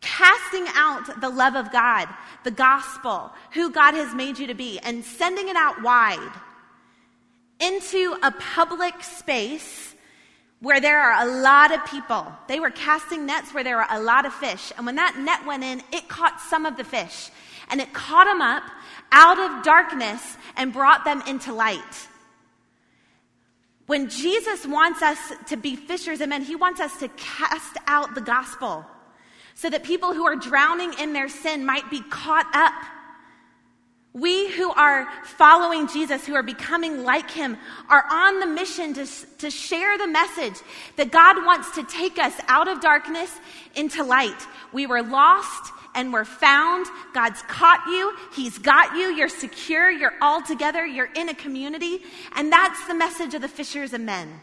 casting 0.00 0.66
out 0.74 1.20
the 1.20 1.28
love 1.28 1.54
of 1.54 1.70
God, 1.72 2.08
the 2.44 2.50
gospel, 2.50 3.30
who 3.52 3.70
God 3.70 3.94
has 3.94 4.14
made 4.14 4.38
you 4.38 4.46
to 4.46 4.54
be, 4.54 4.78
and 4.80 5.04
sending 5.04 5.48
it 5.48 5.56
out 5.56 5.82
wide 5.82 6.32
into 7.60 8.16
a 8.22 8.30
public 8.30 9.02
space 9.02 9.94
where 10.60 10.80
there 10.80 11.00
are 11.00 11.26
a 11.26 11.40
lot 11.42 11.72
of 11.72 11.84
people. 11.86 12.26
They 12.48 12.60
were 12.60 12.70
casting 12.70 13.26
nets 13.26 13.52
where 13.54 13.64
there 13.64 13.76
were 13.76 13.86
a 13.88 14.00
lot 14.00 14.26
of 14.26 14.32
fish. 14.34 14.72
And 14.76 14.86
when 14.86 14.96
that 14.96 15.16
net 15.18 15.46
went 15.46 15.64
in, 15.64 15.82
it 15.92 16.08
caught 16.08 16.40
some 16.40 16.66
of 16.66 16.76
the 16.76 16.84
fish. 16.84 17.30
And 17.70 17.80
it 17.80 17.92
caught 17.92 18.24
them 18.24 18.42
up 18.42 18.62
out 19.12 19.38
of 19.38 19.64
darkness 19.64 20.36
and 20.56 20.72
brought 20.72 21.04
them 21.04 21.22
into 21.26 21.52
light. 21.52 22.08
When 23.86 24.08
Jesus 24.08 24.66
wants 24.66 25.02
us 25.02 25.18
to 25.48 25.56
be 25.56 25.76
fishers 25.76 26.20
of 26.20 26.28
men, 26.28 26.42
he 26.42 26.56
wants 26.56 26.80
us 26.80 26.96
to 26.98 27.08
cast 27.08 27.76
out 27.86 28.14
the 28.14 28.20
gospel 28.20 28.84
so 29.60 29.68
that 29.68 29.82
people 29.82 30.14
who 30.14 30.24
are 30.24 30.36
drowning 30.36 30.94
in 30.98 31.12
their 31.12 31.28
sin 31.28 31.66
might 31.66 31.90
be 31.90 32.00
caught 32.00 32.46
up. 32.54 32.72
We 34.14 34.50
who 34.50 34.72
are 34.72 35.06
following 35.36 35.86
Jesus, 35.86 36.26
who 36.26 36.34
are 36.34 36.42
becoming 36.42 37.04
like 37.04 37.30
him, 37.30 37.58
are 37.90 38.02
on 38.10 38.40
the 38.40 38.46
mission 38.46 38.94
to, 38.94 39.06
to 39.36 39.50
share 39.50 39.98
the 39.98 40.06
message 40.06 40.54
that 40.96 41.12
God 41.12 41.44
wants 41.44 41.74
to 41.74 41.84
take 41.84 42.18
us 42.18 42.32
out 42.48 42.68
of 42.68 42.80
darkness 42.80 43.38
into 43.74 44.02
light. 44.02 44.46
We 44.72 44.86
were 44.86 45.02
lost 45.02 45.72
and 45.94 46.10
we're 46.10 46.24
found. 46.24 46.86
God's 47.12 47.42
caught 47.42 47.84
you. 47.86 48.16
He's 48.34 48.56
got 48.56 48.96
you. 48.96 49.14
You're 49.14 49.28
secure. 49.28 49.90
You're 49.90 50.14
all 50.22 50.40
together. 50.40 50.86
You're 50.86 51.12
in 51.14 51.28
a 51.28 51.34
community. 51.34 51.98
And 52.34 52.50
that's 52.50 52.86
the 52.86 52.94
message 52.94 53.34
of 53.34 53.42
the 53.42 53.48
fishers 53.48 53.92
of 53.92 54.00
men. 54.00 54.40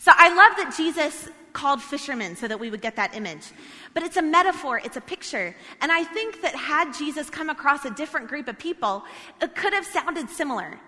So 0.00 0.12
I 0.14 0.28
love 0.28 0.58
that 0.58 0.74
Jesus 0.76 1.30
called 1.52 1.82
fishermen 1.82 2.36
so 2.36 2.48
that 2.48 2.58
we 2.58 2.70
would 2.70 2.80
get 2.80 2.96
that 2.96 3.14
image. 3.14 3.52
But 3.94 4.02
it's 4.02 4.16
a 4.16 4.22
metaphor, 4.22 4.80
it's 4.82 4.96
a 4.96 5.00
picture. 5.00 5.54
And 5.80 5.92
I 5.92 6.04
think 6.04 6.40
that 6.42 6.54
had 6.54 6.94
Jesus 6.94 7.28
come 7.28 7.50
across 7.50 7.84
a 7.84 7.90
different 7.90 8.28
group 8.28 8.48
of 8.48 8.58
people, 8.58 9.04
it 9.40 9.54
could 9.54 9.72
have 9.74 9.84
sounded 9.84 10.30
similar. 10.30 10.78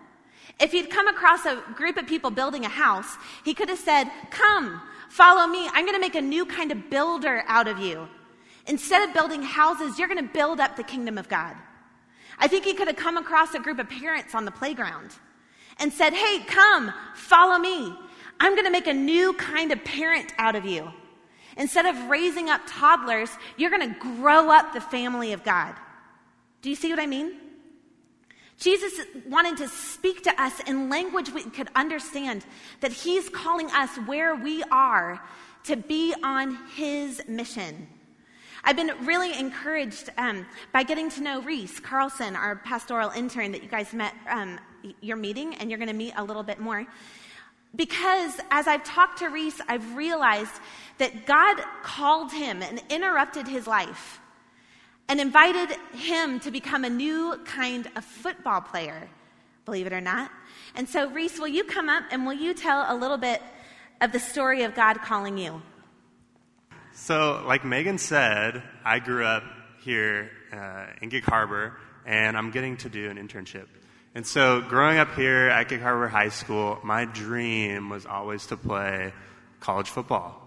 If 0.60 0.72
he'd 0.72 0.90
come 0.90 1.08
across 1.08 1.44
a 1.44 1.62
group 1.74 1.96
of 1.96 2.06
people 2.06 2.30
building 2.30 2.64
a 2.64 2.68
house, 2.68 3.16
he 3.44 3.54
could 3.54 3.68
have 3.68 3.78
said, 3.78 4.10
Come, 4.30 4.80
follow 5.10 5.46
me. 5.46 5.68
I'm 5.72 5.84
going 5.84 5.96
to 5.96 6.00
make 6.00 6.14
a 6.14 6.22
new 6.22 6.46
kind 6.46 6.72
of 6.72 6.88
builder 6.90 7.42
out 7.46 7.68
of 7.68 7.78
you. 7.78 8.08
Instead 8.66 9.06
of 9.06 9.14
building 9.14 9.42
houses, 9.42 9.98
you're 9.98 10.08
going 10.08 10.24
to 10.24 10.32
build 10.32 10.60
up 10.60 10.76
the 10.76 10.82
kingdom 10.82 11.18
of 11.18 11.28
God. 11.28 11.56
I 12.38 12.48
think 12.48 12.64
he 12.64 12.74
could 12.74 12.88
have 12.88 12.96
come 12.96 13.16
across 13.16 13.54
a 13.54 13.60
group 13.60 13.78
of 13.78 13.88
parents 13.88 14.34
on 14.34 14.44
the 14.44 14.50
playground 14.50 15.10
and 15.78 15.92
said, 15.92 16.14
Hey, 16.14 16.44
come, 16.46 16.92
follow 17.14 17.58
me. 17.58 17.94
I'm 18.40 18.54
going 18.54 18.64
to 18.64 18.72
make 18.72 18.86
a 18.86 18.94
new 18.94 19.32
kind 19.34 19.72
of 19.72 19.84
parent 19.84 20.32
out 20.38 20.56
of 20.56 20.64
you. 20.64 20.90
Instead 21.56 21.86
of 21.86 22.08
raising 22.08 22.48
up 22.48 22.60
toddlers, 22.66 23.30
you're 23.56 23.70
going 23.70 23.94
to 23.94 23.98
grow 23.98 24.50
up 24.50 24.72
the 24.72 24.80
family 24.80 25.32
of 25.32 25.44
God. 25.44 25.74
Do 26.62 26.70
you 26.70 26.76
see 26.76 26.90
what 26.90 26.98
I 26.98 27.06
mean? 27.06 27.34
Jesus 28.58 29.00
wanted 29.26 29.56
to 29.58 29.68
speak 29.68 30.22
to 30.24 30.42
us 30.42 30.60
in 30.60 30.88
language 30.88 31.30
we 31.30 31.42
could 31.42 31.68
understand 31.74 32.44
that 32.80 32.92
he's 32.92 33.28
calling 33.28 33.70
us 33.72 33.96
where 34.06 34.34
we 34.34 34.62
are 34.70 35.20
to 35.64 35.76
be 35.76 36.14
on 36.22 36.58
his 36.76 37.22
mission. 37.26 37.88
I've 38.62 38.76
been 38.76 38.92
really 39.02 39.38
encouraged 39.38 40.10
um, 40.16 40.46
by 40.72 40.84
getting 40.84 41.10
to 41.10 41.22
know 41.22 41.42
Reese 41.42 41.80
Carlson, 41.80 42.34
our 42.34 42.56
pastoral 42.56 43.10
intern 43.10 43.52
that 43.52 43.62
you 43.62 43.68
guys 43.68 43.92
met 43.92 44.14
um, 44.28 44.58
your 45.02 45.16
meeting, 45.16 45.54
and 45.56 45.70
you're 45.70 45.78
going 45.78 45.88
to 45.88 45.94
meet 45.94 46.14
a 46.16 46.24
little 46.24 46.42
bit 46.42 46.58
more. 46.60 46.86
Because 47.74 48.38
as 48.50 48.66
I've 48.66 48.84
talked 48.84 49.18
to 49.18 49.28
Reese, 49.28 49.60
I've 49.68 49.96
realized 49.96 50.52
that 50.98 51.26
God 51.26 51.60
called 51.82 52.32
him 52.32 52.62
and 52.62 52.80
interrupted 52.88 53.48
his 53.48 53.66
life 53.66 54.20
and 55.08 55.20
invited 55.20 55.76
him 55.92 56.40
to 56.40 56.50
become 56.50 56.84
a 56.84 56.90
new 56.90 57.38
kind 57.44 57.88
of 57.96 58.04
football 58.04 58.60
player, 58.60 59.08
believe 59.64 59.86
it 59.86 59.92
or 59.92 60.00
not. 60.00 60.30
And 60.74 60.88
so, 60.88 61.10
Reese, 61.10 61.38
will 61.38 61.48
you 61.48 61.64
come 61.64 61.88
up 61.88 62.04
and 62.10 62.26
will 62.26 62.32
you 62.32 62.54
tell 62.54 62.86
a 62.88 62.96
little 62.96 63.18
bit 63.18 63.42
of 64.00 64.12
the 64.12 64.20
story 64.20 64.62
of 64.62 64.74
God 64.74 65.00
calling 65.02 65.36
you? 65.36 65.62
So, 66.92 67.42
like 67.44 67.64
Megan 67.64 67.98
said, 67.98 68.62
I 68.84 69.00
grew 69.00 69.24
up 69.24 69.42
here 69.82 70.30
uh, 70.52 70.86
in 71.02 71.08
Gig 71.08 71.24
Harbor, 71.24 71.76
and 72.06 72.36
I'm 72.36 72.50
getting 72.50 72.76
to 72.78 72.88
do 72.88 73.10
an 73.10 73.16
internship. 73.16 73.66
And 74.16 74.24
so, 74.24 74.60
growing 74.60 74.98
up 74.98 75.14
here 75.16 75.48
at 75.48 75.68
Gig 75.68 75.80
Harbor 75.80 76.06
High 76.06 76.28
School, 76.28 76.78
my 76.84 77.04
dream 77.04 77.90
was 77.90 78.06
always 78.06 78.46
to 78.46 78.56
play 78.56 79.12
college 79.58 79.90
football. 79.90 80.40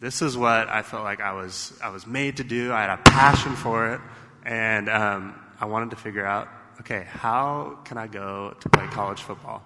This 0.00 0.22
is 0.22 0.38
what 0.38 0.70
I 0.70 0.82
felt 0.82 1.04
like 1.04 1.20
I 1.20 1.34
was, 1.34 1.78
I 1.82 1.90
was 1.90 2.06
made 2.06 2.38
to 2.38 2.44
do. 2.44 2.72
I 2.72 2.82
had 2.82 2.98
a 2.98 3.02
passion 3.02 3.56
for 3.56 3.92
it, 3.92 4.00
and 4.42 4.88
um, 4.88 5.34
I 5.60 5.66
wanted 5.66 5.90
to 5.90 5.96
figure 5.96 6.24
out 6.24 6.48
okay, 6.80 7.06
how 7.08 7.78
can 7.84 7.98
I 7.98 8.06
go 8.06 8.56
to 8.58 8.68
play 8.68 8.86
college 8.86 9.20
football? 9.20 9.62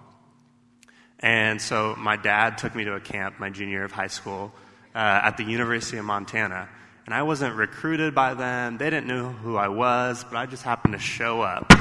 And 1.19 1.61
so 1.61 1.95
my 1.97 2.17
dad 2.17 2.57
took 2.57 2.75
me 2.75 2.83
to 2.85 2.95
a 2.95 2.99
camp 2.99 3.39
my 3.39 3.49
junior 3.49 3.77
year 3.77 3.85
of 3.85 3.91
high 3.91 4.07
school 4.07 4.51
uh, 4.93 5.21
at 5.23 5.37
the 5.37 5.43
University 5.43 5.97
of 5.97 6.05
Montana. 6.05 6.67
And 7.05 7.13
I 7.13 7.21
wasn't 7.21 7.55
recruited 7.55 8.15
by 8.15 8.33
them. 8.33 8.77
They 8.77 8.89
didn't 8.89 9.07
know 9.07 9.29
who 9.29 9.55
I 9.55 9.67
was, 9.67 10.23
but 10.23 10.37
I 10.37 10.45
just 10.45 10.63
happened 10.63 10.93
to 10.93 10.99
show 10.99 11.41
up. 11.41 11.71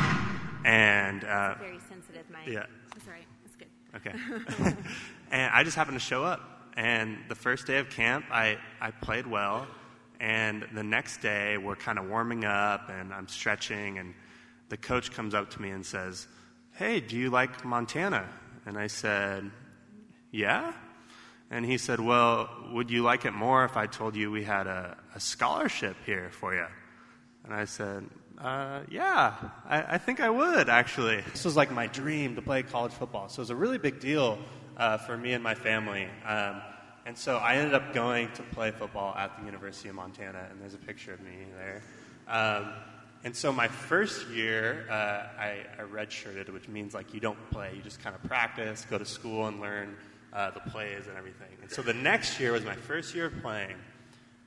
And 0.65 1.25
uh, 1.25 1.55
Very 1.59 1.79
sensitive, 1.89 2.25
Mike. 2.31 2.47
Yeah. 2.47 2.67
That's 2.95 3.07
all 3.07 3.13
right. 3.13 3.27
That's 3.45 3.57
good. 3.57 3.69
Okay. 3.97 4.77
and 5.31 5.53
I 5.55 5.65
just 5.65 5.77
happened 5.77 5.97
to 5.97 6.05
show 6.05 6.25
up. 6.25 6.41
And 6.77 7.19
the 7.29 7.35
first 7.35 7.67
day 7.67 7.79
of 7.79 7.91
camp, 7.91 8.25
I, 8.31 8.59
I 8.81 8.91
played 8.91 9.27
well. 9.27 9.67
And 10.21 10.67
the 10.73 10.83
next 10.85 11.21
day, 11.21 11.59
we're 11.59 11.77
kind 11.77 11.99
of 11.99 12.09
warming 12.09 12.45
up 12.45 12.89
and 12.89 13.13
I'm 13.13 13.29
stretching. 13.29 13.99
And 13.99 14.15
the 14.69 14.77
coach 14.77 15.11
comes 15.11 15.35
up 15.35 15.51
to 15.51 15.63
me 15.63 15.71
and 15.71 15.85
says, 15.85 16.27
Hey, 16.73 17.01
do 17.01 17.17
you 17.17 17.29
like 17.29 17.65
Montana? 17.65 18.29
And 18.65 18.79
I 18.79 18.87
said, 18.87 19.51
Yeah. 20.31 20.73
And 21.51 21.67
he 21.67 21.77
said, 21.77 22.01
Well, 22.01 22.49
would 22.73 22.91
you 22.91 23.03
like 23.03 23.25
it 23.25 23.33
more 23.33 23.65
if 23.65 23.77
I 23.77 23.87
told 23.87 24.17
you 24.17 24.31
we 24.31 24.45
had 24.45 24.67
a, 24.67 24.97
a 25.15 25.21
scholarship 25.21 25.97
here 26.07 26.31
for 26.31 26.55
you? 26.55 26.67
And 27.45 27.53
I 27.53 27.65
said, 27.65 28.09
uh, 28.43 28.81
Yeah, 28.91 29.35
I, 29.69 29.95
I, 29.95 29.99
think 29.99 30.21
I 30.21 30.31
would, 30.31 30.69
actually. 30.69 31.21
This 31.33 31.45
was 31.45 31.57
like 31.57 31.71
my 31.71 31.87
dream 31.87 32.35
to 32.37 32.43
play 32.43 32.63
college 32.63 32.93
football. 32.93 33.29
So 33.29 33.41
it 33.41 33.45
was 33.45 33.51
a 33.51 33.57
really 33.57 33.79
big 33.79 34.01
deal 34.01 34.39
uh, 34.77 34.99
for 34.99 35.17
me 35.17 35.33
and 35.33 35.43
my 35.43 35.55
family. 35.55 36.09
Um, 36.27 36.61
and 37.05 37.17
so 37.17 37.37
I 37.37 37.57
ended 37.57 37.75
up 37.75 37.93
going 37.93 38.31
to 38.33 38.43
play 38.43 38.71
football 38.71 39.15
at 39.17 39.37
the 39.39 39.45
University 39.45 39.89
of 39.89 39.95
Montana, 39.95 40.47
and 40.51 40.61
there's 40.61 40.75
a 40.75 40.79
picture 40.79 41.13
of 41.13 41.21
me 41.21 41.47
there. 41.57 41.83
Um, 42.29 42.73
and 43.25 43.37
so 43.37 43.53
my 43.53 43.69
first 43.69 44.29
year, 44.29 44.87
uh, 44.91 44.95
I, 44.95 45.65
I 45.79 45.83
redshirted, 45.83 46.49
which 46.51 46.69
means 46.69 46.95
like 46.95 47.15
you 47.15 47.21
don't 47.21 47.39
play, 47.51 47.73
you 47.77 47.83
just 47.83 48.01
kind 48.01 48.15
of 48.15 48.23
practice, 48.25 48.87
go 48.89 48.99
to 48.99 49.05
school, 49.05 49.47
and 49.47 49.61
learn 49.61 49.97
uh, 50.33 50.51
the 50.51 50.61
plays 50.71 51.07
and 51.07 51.17
everything. 51.17 51.49
And 51.61 51.71
so 51.71 51.83
the 51.83 51.95
next 51.95 52.41
year 52.41 52.53
was 52.53 52.65
my 52.65 52.75
first 52.75 53.15
year 53.15 53.27
of 53.27 53.41
playing, 53.43 53.77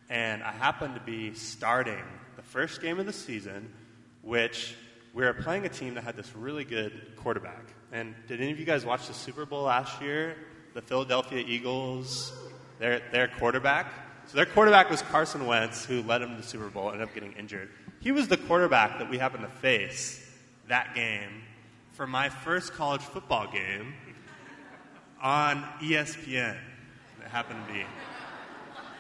and 0.10 0.44
I 0.44 0.52
happened 0.52 0.96
to 0.96 1.02
be 1.02 1.34
starting 1.34 2.04
the 2.36 2.42
first 2.42 2.82
game 2.82 3.00
of 3.00 3.06
the 3.06 3.14
season, 3.14 3.72
which 4.26 4.76
we 5.14 5.24
were 5.24 5.34
playing 5.34 5.66
a 5.66 5.70
team 5.70 5.94
that 5.94 6.04
had 6.04 6.18
this 6.18 6.36
really 6.36 6.66
good 6.66 7.16
quarterback. 7.16 7.64
And 7.94 8.14
did 8.28 8.42
any 8.42 8.52
of 8.52 8.60
you 8.60 8.66
guys 8.66 8.84
watch 8.86 9.08
the 9.08 9.14
Super 9.14 9.46
Bowl 9.46 9.64
last 9.64 10.02
year? 10.02 10.36
The 10.74 10.82
Philadelphia 10.82 11.42
Eagles, 11.48 12.34
their, 12.80 13.02
their 13.12 13.30
quarterback? 13.30 13.94
So 14.28 14.36
their 14.36 14.48
quarterback 14.48 14.90
was 14.90 15.02
Carson 15.04 15.46
Wentz, 15.46 15.86
who 15.86 16.02
led 16.02 16.22
them 16.22 16.32
to 16.32 16.42
the 16.42 16.48
Super 16.48 16.68
Bowl, 16.68 16.90
ended 16.92 17.08
up 17.08 17.14
getting 17.14 17.34
injured. 17.34 17.70
He 18.02 18.12
was 18.12 18.28
the 18.28 18.38
quarterback 18.38 18.98
that 18.98 19.10
we 19.10 19.18
happened 19.18 19.44
to 19.44 19.50
face 19.50 20.28
that 20.68 20.96
game 20.96 21.44
for 21.94 22.08
my 22.08 22.28
first 22.30 22.74
college 22.74 23.02
football 23.02 23.50
game 23.50 23.94
on 25.22 25.64
ESPN. 25.80 26.58
It 27.22 27.28
happened 27.30 27.60
to 27.68 27.74
be. 27.74 27.86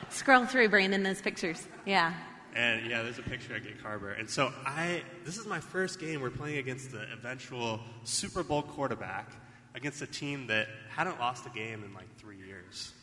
Scroll 0.09 0.45
through, 0.45 0.69
Brandon, 0.69 1.03
those 1.03 1.21
pictures. 1.21 1.67
Yeah. 1.85 2.13
And 2.55 2.89
yeah, 2.89 3.03
there's 3.03 3.19
a 3.19 3.23
picture 3.23 3.55
at 3.55 3.63
Gig 3.63 3.81
Harbor. 3.81 4.11
And 4.11 4.29
so 4.29 4.51
I, 4.65 5.03
this 5.25 5.37
is 5.37 5.45
my 5.45 5.59
first 5.59 5.99
game. 5.99 6.21
We're 6.21 6.29
playing 6.29 6.57
against 6.57 6.91
the 6.91 7.05
eventual 7.11 7.81
Super 8.05 8.43
Bowl 8.43 8.61
quarterback 8.61 9.29
against 9.75 10.01
a 10.01 10.07
team 10.07 10.47
that 10.47 10.67
hadn't 10.89 11.19
lost 11.19 11.45
a 11.45 11.49
game 11.49 11.83
in 11.83 11.93
like 11.93 12.07
three 12.17 12.37
years. 12.37 12.93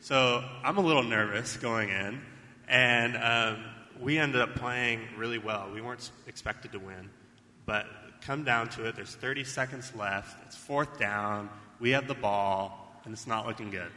So 0.00 0.42
I'm 0.62 0.78
a 0.78 0.80
little 0.80 1.02
nervous 1.02 1.58
going 1.58 1.90
in. 1.90 2.20
And 2.66 3.16
um, 3.16 3.64
we 4.00 4.18
ended 4.18 4.40
up 4.40 4.54
playing 4.54 5.00
really 5.16 5.38
well. 5.38 5.70
We 5.72 5.80
weren't 5.80 6.10
expected 6.26 6.72
to 6.72 6.78
win, 6.78 7.10
but 7.66 7.86
come 8.22 8.44
down 8.44 8.68
to 8.70 8.86
it, 8.86 8.96
there's 8.96 9.14
30 9.14 9.44
seconds 9.44 9.92
left. 9.94 10.36
It's 10.46 10.56
fourth 10.56 10.98
down. 10.98 11.50
We 11.78 11.90
have 11.90 12.08
the 12.08 12.14
ball, 12.14 13.00
and 13.04 13.12
it's 13.12 13.26
not 13.26 13.46
looking 13.46 13.70
good. 13.70 13.90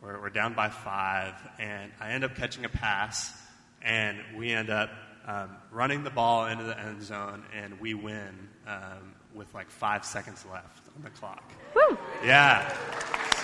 We're, 0.00 0.20
we're 0.20 0.30
down 0.30 0.54
by 0.54 0.68
five, 0.68 1.34
and 1.58 1.90
I 2.00 2.12
end 2.12 2.24
up 2.24 2.36
catching 2.36 2.64
a 2.64 2.68
pass, 2.68 3.32
and 3.82 4.18
we 4.36 4.52
end 4.52 4.70
up 4.70 4.90
um, 5.26 5.56
running 5.70 6.04
the 6.04 6.10
ball 6.10 6.46
into 6.46 6.64
the 6.64 6.78
end 6.78 7.02
zone, 7.02 7.44
and 7.54 7.80
we 7.80 7.94
win 7.94 8.48
um, 8.66 9.14
with 9.34 9.52
like 9.54 9.70
five 9.70 10.04
seconds 10.04 10.44
left 10.50 10.88
on 10.96 11.02
the 11.02 11.10
clock. 11.10 11.52
Woo! 11.74 11.98
Yeah. 12.24 12.68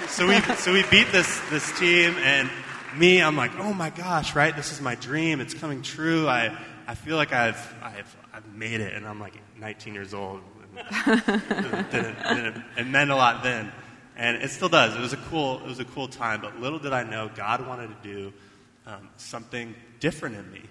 So, 0.08 0.26
we 0.26 0.40
so 0.56 0.72
we 0.72 0.84
beat 0.90 1.10
this 1.12 1.40
this 1.48 1.76
team, 1.78 2.14
and 2.16 2.50
me, 2.96 3.22
I'm 3.22 3.36
like, 3.36 3.52
oh 3.58 3.72
my 3.72 3.90
gosh, 3.90 4.34
right? 4.34 4.54
This 4.54 4.72
is 4.72 4.80
my 4.80 4.94
dream. 4.94 5.40
It's 5.40 5.54
coming 5.54 5.82
true. 5.82 6.28
I, 6.28 6.56
I 6.86 6.94
feel 6.94 7.16
like 7.16 7.32
I've, 7.32 7.74
I've, 7.82 8.16
I've 8.32 8.46
made 8.54 8.80
it. 8.80 8.94
And 8.94 9.06
I'm 9.06 9.20
like 9.20 9.34
19 9.58 9.94
years 9.94 10.14
old. 10.14 10.40
it, 10.76 11.90
didn't, 11.90 12.22
didn't, 12.22 12.64
it 12.76 12.86
meant 12.86 13.10
a 13.10 13.16
lot 13.16 13.42
then. 13.42 13.72
And 14.16 14.42
it 14.42 14.50
still 14.50 14.68
does. 14.68 14.94
It 14.94 15.00
was 15.00 15.12
a 15.12 15.18
cool, 15.18 15.60
it 15.60 15.66
was 15.66 15.78
a 15.78 15.84
cool 15.84 16.08
time. 16.08 16.40
But 16.40 16.60
little 16.60 16.78
did 16.78 16.92
I 16.92 17.02
know 17.02 17.30
God 17.34 17.66
wanted 17.66 17.88
to 17.88 17.96
do 18.02 18.32
um, 18.86 19.08
something 19.16 19.74
different 20.00 20.36
in 20.36 20.50
me. 20.52 20.62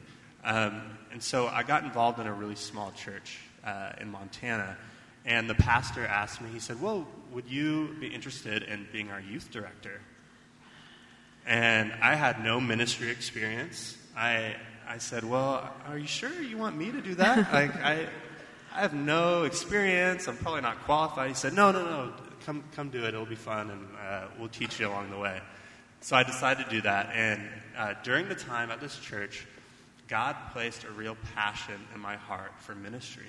Um, 0.44 0.82
and 1.12 1.22
so 1.24 1.48
I 1.48 1.64
got 1.64 1.84
involved 1.84 2.20
in 2.20 2.28
a 2.28 2.34
really 2.34 2.56
small 2.56 2.92
church 2.92 3.40
uh, 3.66 3.94
in 4.00 4.12
Montana. 4.12 4.78
And 5.26 5.50
the 5.50 5.56
pastor 5.56 6.06
asked 6.06 6.42
me, 6.42 6.50
he 6.52 6.60
said, 6.60 6.82
Well, 6.82 7.08
would 7.32 7.50
you 7.50 7.96
be 8.00 8.08
interested 8.08 8.64
in 8.64 8.88
being 8.92 9.10
our 9.10 9.20
youth 9.20 9.50
director? 9.50 10.02
And 11.48 11.94
I 12.02 12.16
had 12.16 12.44
no 12.44 12.60
ministry 12.60 13.10
experience. 13.10 13.98
I, 14.16 14.56
I 14.88 15.00
said, 15.00 15.24
Well, 15.24 15.72
are 15.88 15.98
you 15.98 16.08
sure 16.08 16.42
you 16.42 16.58
want 16.58 16.78
me 16.78 16.92
to 16.92 17.02
do 17.02 17.16
that? 17.16 17.38
like, 17.54 17.76
I, 17.78 18.08
I 18.74 18.82
have 18.82 18.94
no 18.94 19.44
experience. 19.44 20.28
I'm 20.28 20.38
probably 20.38 20.62
not 20.62 20.84
qualified. 20.84 21.30
He 21.30 21.36
said, 21.36 21.54
No, 21.54 21.72
no, 21.72 21.84
no. 21.84 22.14
Come, 22.46 22.64
come 22.76 22.90
do 22.90 23.04
it. 23.06 23.16
It'll 23.16 23.26
be 23.26 23.34
fun, 23.34 23.72
and 23.72 23.88
uh, 24.08 24.28
we'll 24.38 24.50
teach 24.50 24.80
you 24.80 24.88
along 24.88 25.10
the 25.10 25.18
way. 25.18 25.42
So 26.06 26.16
I 26.16 26.22
decided 26.22 26.66
to 26.66 26.70
do 26.70 26.82
that. 26.82 27.10
And 27.16 27.42
uh, 27.76 27.96
during 28.04 28.30
the 28.30 28.36
time 28.36 28.70
at 28.70 28.80
this 28.80 28.96
church, 29.00 29.44
God 30.08 30.36
placed 30.54 30.84
a 30.84 30.92
real 30.92 31.18
passion 31.34 31.82
in 31.96 32.00
my 32.00 32.16
heart 32.16 32.52
for 32.60 32.76
ministry. 32.76 33.26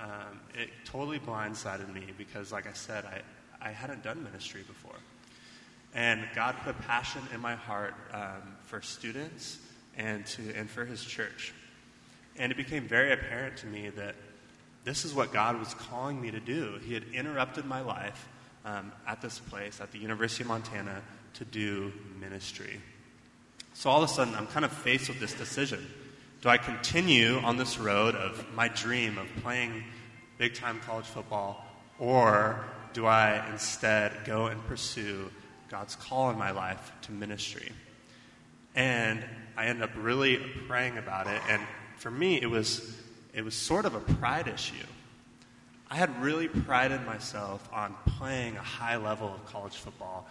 Um, 0.00 0.40
it 0.52 0.70
totally 0.84 1.20
blindsided 1.20 1.94
me 1.94 2.06
because, 2.18 2.50
like 2.50 2.66
I 2.66 2.72
said, 2.72 3.04
I, 3.04 3.20
I 3.64 3.70
hadn't 3.70 4.02
done 4.02 4.24
ministry 4.24 4.62
before. 4.66 4.96
And 5.94 6.26
God 6.34 6.56
put 6.64 6.76
passion 6.80 7.22
in 7.32 7.38
my 7.38 7.54
heart 7.54 7.94
um, 8.12 8.56
for 8.62 8.82
students 8.82 9.58
and, 9.96 10.26
to, 10.26 10.42
and 10.56 10.68
for 10.68 10.84
His 10.84 11.04
church. 11.04 11.54
And 12.36 12.50
it 12.50 12.56
became 12.56 12.88
very 12.88 13.12
apparent 13.12 13.58
to 13.58 13.68
me 13.68 13.90
that 13.90 14.16
this 14.82 15.04
is 15.04 15.14
what 15.14 15.32
God 15.32 15.56
was 15.56 15.72
calling 15.74 16.20
me 16.20 16.32
to 16.32 16.40
do. 16.40 16.80
He 16.84 16.94
had 16.94 17.04
interrupted 17.14 17.64
my 17.64 17.80
life 17.80 18.28
um, 18.64 18.90
at 19.06 19.22
this 19.22 19.38
place, 19.38 19.80
at 19.80 19.92
the 19.92 19.98
University 19.98 20.42
of 20.42 20.48
Montana, 20.48 21.00
to 21.34 21.44
do 21.44 21.92
ministry. 22.20 22.80
So 23.74 23.90
all 23.90 24.02
of 24.02 24.10
a 24.10 24.12
sudden, 24.12 24.34
I'm 24.34 24.46
kind 24.46 24.64
of 24.64 24.72
faced 24.72 25.08
with 25.08 25.20
this 25.20 25.34
decision. 25.34 25.84
Do 26.40 26.48
I 26.48 26.58
continue 26.58 27.38
on 27.38 27.56
this 27.56 27.78
road 27.78 28.14
of 28.14 28.44
my 28.54 28.68
dream 28.68 29.18
of 29.18 29.26
playing 29.42 29.84
big 30.38 30.54
time 30.54 30.80
college 30.80 31.06
football, 31.06 31.64
or 31.98 32.64
do 32.92 33.06
I 33.06 33.48
instead 33.50 34.24
go 34.24 34.46
and 34.46 34.64
pursue 34.66 35.30
God's 35.72 35.96
call 35.96 36.28
in 36.30 36.36
my 36.36 36.50
life 36.50 36.92
to 37.02 37.12
ministry. 37.12 37.72
And 38.74 39.24
I 39.56 39.66
ended 39.66 39.82
up 39.82 39.90
really 39.96 40.36
praying 40.68 40.98
about 40.98 41.26
it. 41.26 41.40
And 41.48 41.62
for 41.96 42.10
me, 42.10 42.42
it 42.42 42.46
was, 42.46 42.94
it 43.32 43.42
was 43.42 43.54
sort 43.54 43.86
of 43.86 43.94
a 43.94 44.00
pride 44.00 44.48
issue. 44.48 44.74
I 45.90 45.96
had 45.96 46.22
really 46.22 46.48
prided 46.48 47.06
myself 47.06 47.66
on 47.72 47.94
playing 48.18 48.56
a 48.56 48.62
high 48.62 48.96
level 48.96 49.28
of 49.28 49.46
college 49.46 49.76
football. 49.76 50.26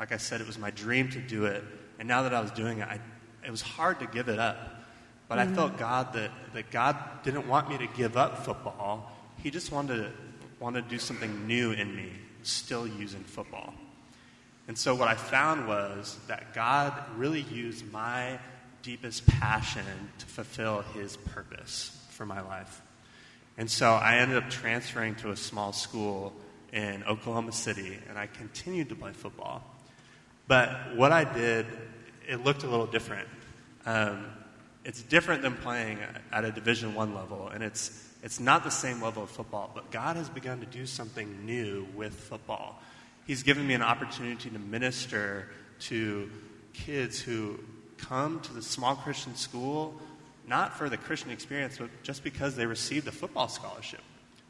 Like 0.00 0.12
I 0.12 0.16
said, 0.16 0.40
it 0.40 0.46
was 0.46 0.58
my 0.58 0.70
dream 0.70 1.10
to 1.10 1.20
do 1.20 1.44
it. 1.44 1.62
And 1.98 2.08
now 2.08 2.22
that 2.22 2.32
I 2.32 2.40
was 2.40 2.50
doing 2.52 2.78
it, 2.78 2.88
I, 2.88 2.98
it 3.46 3.50
was 3.50 3.60
hard 3.60 4.00
to 4.00 4.06
give 4.06 4.30
it 4.30 4.38
up. 4.38 4.82
But 5.28 5.38
mm-hmm. 5.38 5.52
I 5.52 5.54
felt 5.54 5.78
God 5.78 6.14
that, 6.14 6.30
that 6.54 6.70
God 6.70 6.96
didn't 7.22 7.46
want 7.46 7.68
me 7.68 7.76
to 7.76 7.86
give 7.86 8.16
up 8.16 8.46
football. 8.46 9.12
He 9.42 9.50
just 9.50 9.70
wanted 9.70 9.96
to, 9.96 10.10
wanted 10.58 10.84
to 10.84 10.88
do 10.88 10.98
something 10.98 11.46
new 11.46 11.72
in 11.72 11.94
me, 11.94 12.12
still 12.42 12.86
using 12.86 13.22
football. 13.24 13.74
And 14.68 14.78
so 14.78 14.94
what 14.94 15.08
I 15.08 15.16
found 15.16 15.68
was 15.68 16.18
that 16.28 16.54
God 16.54 16.94
really 17.16 17.42
used 17.42 17.92
my 17.92 18.38
deepest 18.82 19.26
passion 19.26 19.84
to 20.18 20.26
fulfill 20.26 20.80
his 20.94 21.18
purpose 21.18 22.06
for 22.08 22.24
my 22.24 22.40
life. 22.40 22.80
And 23.58 23.70
so 23.70 23.92
I 23.92 24.16
ended 24.16 24.42
up 24.42 24.48
transferring 24.48 25.16
to 25.16 25.30
a 25.30 25.36
small 25.36 25.74
school 25.74 26.32
in 26.72 27.04
Oklahoma 27.04 27.52
City, 27.52 27.98
and 28.08 28.16
I 28.16 28.28
continued 28.28 28.88
to 28.88 28.94
play 28.94 29.12
football. 29.12 29.62
But 30.50 30.96
what 30.96 31.12
I 31.12 31.22
did 31.22 31.64
it 32.26 32.42
looked 32.42 32.64
a 32.64 32.66
little 32.66 32.88
different. 32.88 33.28
Um, 33.86 34.26
it's 34.84 35.00
different 35.00 35.42
than 35.42 35.54
playing 35.54 36.00
at 36.32 36.44
a 36.44 36.50
Division 36.50 36.92
One 36.92 37.14
level, 37.14 37.46
and 37.54 37.62
it's 37.62 38.08
it's 38.24 38.40
not 38.40 38.64
the 38.64 38.70
same 38.70 39.00
level 39.00 39.22
of 39.22 39.30
football. 39.30 39.70
But 39.72 39.92
God 39.92 40.16
has 40.16 40.28
begun 40.28 40.58
to 40.58 40.66
do 40.66 40.86
something 40.86 41.46
new 41.46 41.86
with 41.94 42.14
football. 42.14 42.82
He's 43.28 43.44
given 43.44 43.64
me 43.64 43.74
an 43.74 43.82
opportunity 43.82 44.50
to 44.50 44.58
minister 44.58 45.46
to 45.82 46.28
kids 46.72 47.20
who 47.20 47.60
come 47.96 48.40
to 48.40 48.52
the 48.52 48.62
small 48.62 48.96
Christian 48.96 49.36
school 49.36 49.94
not 50.48 50.76
for 50.76 50.88
the 50.88 50.96
Christian 50.96 51.30
experience, 51.30 51.78
but 51.78 51.90
just 52.02 52.24
because 52.24 52.56
they 52.56 52.66
received 52.66 53.06
a 53.06 53.12
football 53.12 53.46
scholarship. 53.46 54.02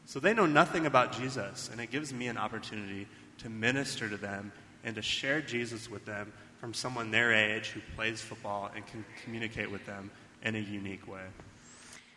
So 0.07 0.19
they 0.19 0.33
know 0.33 0.47
nothing 0.47 0.87
about 0.87 1.15
Jesus, 1.15 1.69
and 1.71 1.79
it 1.79 1.91
gives 1.91 2.11
me 2.11 2.25
an 2.25 2.39
opportunity 2.39 3.05
to 3.37 3.49
minister 3.51 4.09
to 4.09 4.17
them 4.17 4.51
and 4.83 4.95
to 4.95 5.01
share 5.01 5.41
Jesus 5.41 5.89
with 5.89 6.05
them 6.05 6.31
from 6.59 6.73
someone 6.73 7.11
their 7.11 7.33
age 7.33 7.69
who 7.69 7.81
plays 7.95 8.21
football 8.21 8.71
and 8.75 8.85
can 8.87 9.03
communicate 9.23 9.71
with 9.71 9.85
them 9.85 10.11
in 10.43 10.55
a 10.55 10.59
unique 10.59 11.07
way. 11.07 11.23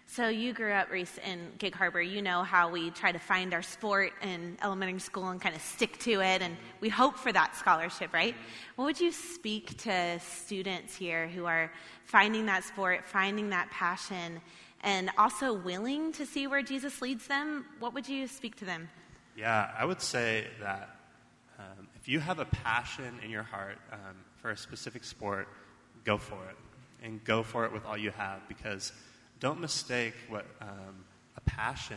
So 0.07 0.29
you 0.29 0.53
grew 0.53 0.70
up, 0.70 0.90
Reese, 0.92 1.18
in 1.27 1.50
Gig 1.59 1.74
Harbor. 1.74 2.00
You 2.00 2.22
know 2.22 2.44
how 2.44 2.70
we 2.70 2.90
try 2.90 3.11
to 3.11 3.18
find 3.18 3.53
our 3.53 3.62
sport 3.62 4.12
in 4.22 4.57
elementary 4.62 5.00
school 5.00 5.31
and 5.31 5.40
kind 5.40 5.57
of 5.57 5.61
stick 5.61 5.98
to 6.00 6.20
it, 6.20 6.40
and 6.40 6.57
we 6.81 6.88
hope 6.88 7.16
for 7.16 7.33
that 7.33 7.57
scholarship, 7.57 8.12
right? 8.12 8.37
What 8.77 8.85
would 8.85 9.00
you 9.00 9.11
speak 9.11 9.77
to 9.79 10.20
students 10.20 10.94
here 10.94 11.27
who 11.27 11.46
are 11.46 11.72
finding 12.05 12.46
that 12.46 12.62
sport, 12.62 13.05
finding 13.05 13.50
that 13.50 13.70
passion, 13.70 14.40
and 14.85 15.11
also 15.18 15.53
willing 15.53 16.12
to 16.12 16.27
see 16.27 16.46
where 16.46 16.62
Jesus 16.62 17.03
leads 17.03 17.27
them? 17.27 17.64
What 17.81 17.92
would 17.94 18.09
you 18.09 18.29
speak 18.29 18.55
to 18.57 18.64
them? 18.64 18.88
Yeah, 19.37 19.70
I 19.77 19.85
would 19.85 20.00
say 20.00 20.46
that 20.61 20.96
um, 21.59 21.88
if 22.05 22.09
you 22.11 22.21
have 22.21 22.38
a 22.38 22.45
passion 22.45 23.19
in 23.25 23.31
your 23.31 23.45
heart 23.45 23.79
um, 23.90 23.99
for 24.37 24.51
a 24.51 24.57
specific 24.59 25.05
sport, 25.05 25.49
go 26.05 26.19
for 26.19 26.35
it. 26.51 26.57
And 27.03 27.25
go 27.25 27.43
for 27.43 27.64
it 27.64 27.73
with 27.73 27.87
all 27.87 27.97
you 27.97 28.11
have 28.11 28.47
because 28.47 28.93
don't 29.40 29.59
mistake 29.59 30.12
what 30.29 30.45
um, 30.61 31.07
a 31.38 31.40
passion. 31.40 31.97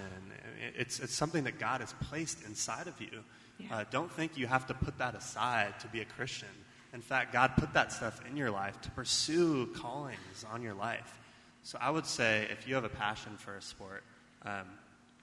It's, 0.78 1.02
it's 1.02 1.14
something 1.14 1.44
that 1.44 1.60
God 1.60 1.82
has 1.82 1.94
placed 2.10 2.46
inside 2.46 2.88
of 2.88 3.02
you. 3.02 3.20
Yeah. 3.60 3.80
Uh, 3.80 3.84
don't 3.92 4.10
think 4.10 4.38
you 4.38 4.48
have 4.48 4.66
to 4.68 4.74
put 4.74 4.98
that 5.00 5.14
aside 5.14 5.78
to 5.82 5.90
be 5.90 6.00
a 6.00 6.06
Christian. 6.06 6.48
In 6.94 7.02
fact, 7.02 7.34
God 7.34 7.58
put 7.58 7.74
that 7.74 7.92
stuff 7.92 8.22
in 8.30 8.38
your 8.38 8.50
life 8.50 8.80
to 8.84 8.92
pursue 8.92 9.66
callings 9.76 10.46
on 10.54 10.62
your 10.62 10.74
life. 10.74 11.20
So 11.64 11.78
I 11.82 11.90
would 11.90 12.06
say 12.06 12.48
if 12.50 12.66
you 12.66 12.76
have 12.76 12.86
a 12.86 12.90
passion 12.90 13.36
for 13.36 13.58
a 13.58 13.62
sport, 13.62 14.06
um, 14.44 14.68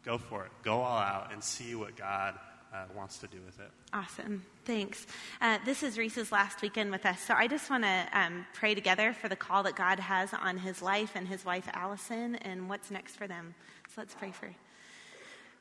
go 0.05 0.19
for 0.19 0.45
it. 0.45 0.51
Go 0.63 0.83
all 0.83 0.99
out 0.99 1.33
and 1.33 1.43
see 1.43 1.75
what 1.75 1.97
God 1.97 2.35
uh, 2.75 2.85
wants 2.97 3.19
to 3.19 3.27
do 3.29 3.39
with 3.47 3.61
it. 3.61 3.71
Awesome. 3.93 4.45
Thanks. 4.65 5.07
Uh, 5.41 5.59
this 5.65 5.83
is 5.83 5.97
Reese's 5.97 6.33
last 6.33 6.61
weekend 6.61 6.91
with 6.91 7.07
us. 7.07 7.21
So 7.21 7.35
I 7.35 7.47
just 7.47 7.71
want 7.71 7.85
to 7.85 8.07
um, 8.13 8.47
pray 8.53 8.75
together 8.75 9.13
for 9.13 9.29
the 9.29 9.37
call 9.37 9.63
that 9.63 9.77
God 9.77 10.01
has 10.01 10.31
on 10.35 10.59
his 10.59 10.83
life 10.83 11.13
and 11.15 11.29
his 11.29 11.45
wife, 11.45 11.69
Allison, 11.73 12.35
and 12.37 12.69
what's 12.69 12.91
next 12.91 13.17
for 13.17 13.29
them. 13.29 13.55
So 13.89 14.01
let's 14.01 14.15
pray 14.15 14.33
for 14.33 14.51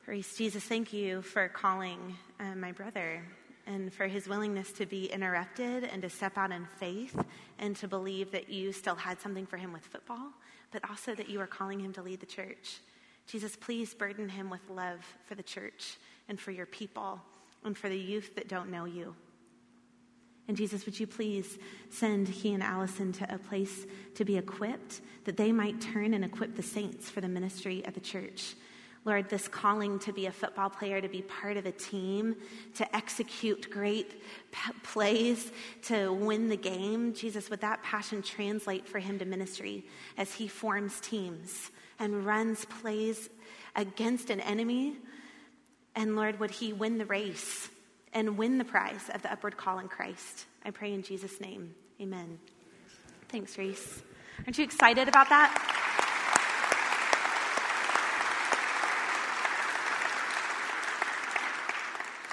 Reese. 0.06 0.36
Jesus, 0.36 0.64
thank 0.64 0.92
you 0.92 1.22
for 1.22 1.48
calling 1.48 2.16
uh, 2.40 2.56
my 2.56 2.72
brother 2.72 3.22
and 3.66 3.92
for 3.92 4.06
his 4.06 4.28
willingness 4.28 4.72
to 4.72 4.84
be 4.84 5.06
interrupted 5.06 5.84
and 5.84 6.02
to 6.02 6.10
step 6.10 6.36
out 6.36 6.50
in 6.50 6.66
faith 6.78 7.18
and 7.58 7.76
to 7.76 7.88
believe 7.88 8.32
that 8.32 8.50
you 8.50 8.72
still 8.72 8.96
had 8.96 9.20
something 9.20 9.46
for 9.46 9.56
him 9.56 9.72
with 9.72 9.82
football, 9.82 10.32
but 10.72 10.82
also 10.90 11.14
that 11.14 11.30
you 11.30 11.40
are 11.40 11.46
calling 11.46 11.80
him 11.80 11.92
to 11.92 12.02
lead 12.02 12.20
the 12.20 12.26
church. 12.26 12.80
Jesus, 13.26 13.56
please 13.56 13.94
burden 13.94 14.28
him 14.28 14.50
with 14.50 14.60
love 14.68 15.00
for 15.24 15.34
the 15.34 15.42
church 15.42 15.96
and 16.28 16.38
for 16.38 16.50
your 16.50 16.66
people 16.66 17.20
and 17.64 17.76
for 17.76 17.88
the 17.88 17.98
youth 17.98 18.34
that 18.36 18.48
don't 18.48 18.70
know 18.70 18.84
you. 18.84 19.14
And 20.46 20.56
Jesus, 20.56 20.84
would 20.84 21.00
you 21.00 21.06
please 21.06 21.58
send 21.90 22.28
he 22.28 22.52
and 22.52 22.62
Allison 22.62 23.12
to 23.12 23.34
a 23.34 23.38
place 23.38 23.86
to 24.14 24.24
be 24.24 24.36
equipped 24.36 25.00
that 25.24 25.38
they 25.38 25.52
might 25.52 25.80
turn 25.80 26.12
and 26.12 26.24
equip 26.24 26.54
the 26.54 26.62
saints 26.62 27.08
for 27.08 27.22
the 27.22 27.28
ministry 27.28 27.82
of 27.86 27.94
the 27.94 28.00
church? 28.00 28.54
Lord, 29.06 29.28
this 29.28 29.48
calling 29.48 29.98
to 30.00 30.12
be 30.12 30.26
a 30.26 30.32
football 30.32 30.70
player, 30.70 31.00
to 31.00 31.08
be 31.08 31.22
part 31.22 31.58
of 31.58 31.66
a 31.66 31.72
team, 31.72 32.36
to 32.76 32.96
execute 32.96 33.70
great 33.70 34.22
plays, 34.82 35.52
to 35.82 36.10
win 36.10 36.48
the 36.48 36.56
game, 36.56 37.12
Jesus, 37.12 37.50
would 37.50 37.60
that 37.60 37.82
passion 37.82 38.22
translate 38.22 38.88
for 38.88 38.98
him 38.98 39.18
to 39.18 39.26
ministry 39.26 39.84
as 40.16 40.32
he 40.32 40.48
forms 40.48 41.00
teams 41.00 41.70
and 41.98 42.24
runs 42.24 42.64
plays 42.64 43.28
against 43.76 44.30
an 44.30 44.40
enemy 44.40 44.96
and 45.96 46.16
Lord, 46.16 46.40
would 46.40 46.50
he 46.50 46.72
win 46.72 46.98
the 46.98 47.06
race 47.06 47.68
and 48.12 48.36
win 48.36 48.58
the 48.58 48.64
prize 48.64 49.10
of 49.12 49.22
the 49.22 49.32
upward 49.32 49.56
call 49.56 49.78
in 49.78 49.88
Christ? 49.88 50.46
I 50.64 50.70
pray 50.70 50.92
in 50.92 51.02
Jesus' 51.02 51.40
name. 51.40 51.74
Amen. 52.00 52.38
Thanks, 53.28 53.56
Reese. 53.58 54.02
Aren't 54.38 54.58
you 54.58 54.64
excited 54.64 55.08
about 55.08 55.28
that? 55.28 55.74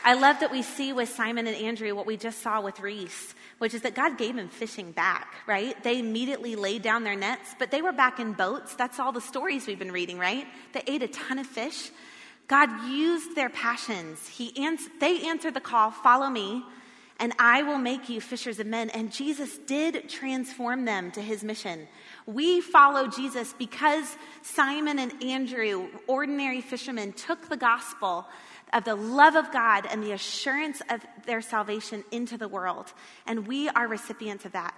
I 0.04 0.16
love 0.16 0.40
that 0.40 0.52
we 0.52 0.64
see 0.64 0.94
with 0.94 1.10
Simon 1.10 1.46
and 1.46 1.56
Andrew 1.56 1.94
what 1.94 2.08
we 2.08 2.18
just 2.18 2.42
saw 2.42 2.60
with 2.60 2.80
Reese, 2.80 3.36
which 3.60 3.76
is 3.76 3.84
that 3.84 3.94
God 3.94 4.18
gave 4.18 4.36
them 4.36 4.50
fishing 4.50 4.92
back, 4.92 5.32
right? 5.46 5.82
They 5.84 6.00
immediately 6.00 6.56
laid 6.56 6.82
down 6.82 7.04
their 7.04 7.16
nets, 7.16 7.56
but 7.60 7.70
they 7.70 7.84
were 7.84 7.92
back 7.92 8.20
in 8.20 8.34
boats. 8.34 8.74
That's 8.76 9.00
all 9.00 9.12
the 9.12 9.22
stories 9.22 9.68
we've 9.68 9.78
been 9.78 9.92
reading, 9.92 10.18
right? 10.18 10.48
They 10.74 10.84
ate 10.88 11.04
a 11.04 11.08
ton 11.08 11.38
of 11.38 11.46
fish. 11.46 11.92
God 12.52 12.86
used 12.86 13.34
their 13.34 13.50
passions. 13.50 14.28
He 14.28 14.52
ans- 14.62 14.90
they 15.00 15.22
answered 15.22 15.54
the 15.54 15.62
call, 15.62 15.90
follow 15.90 16.30
me, 16.30 16.66
and 17.18 17.32
I 17.40 17.64
will 17.64 17.78
make 17.78 18.10
you 18.10 18.20
fishers 18.20 18.60
of 18.60 18.68
men. 18.68 18.90
And 18.90 19.10
Jesus 19.10 19.58
did 19.60 20.10
transform 20.10 20.84
them 20.84 21.12
to 21.12 21.22
his 21.22 21.46
mission. 21.46 21.88
We 22.26 22.60
follow 22.60 23.08
Jesus 23.08 23.56
because 23.58 24.18
Simon 24.42 25.00
and 25.00 25.24
Andrew, 25.24 25.88
ordinary 26.08 26.60
fishermen, 26.60 27.14
took 27.14 27.48
the 27.48 27.56
gospel 27.56 28.28
of 28.74 28.84
the 28.84 28.96
love 28.96 29.38
of 29.38 29.54
God 29.54 29.88
and 29.90 30.04
the 30.04 30.12
assurance 30.12 30.82
of 30.90 31.06
their 31.26 31.42
salvation 31.42 32.04
into 32.12 32.38
the 32.38 32.50
world. 32.50 32.92
And 33.26 33.48
we 33.48 33.70
are 33.70 33.88
recipients 33.88 34.44
of 34.44 34.52
that. 34.52 34.74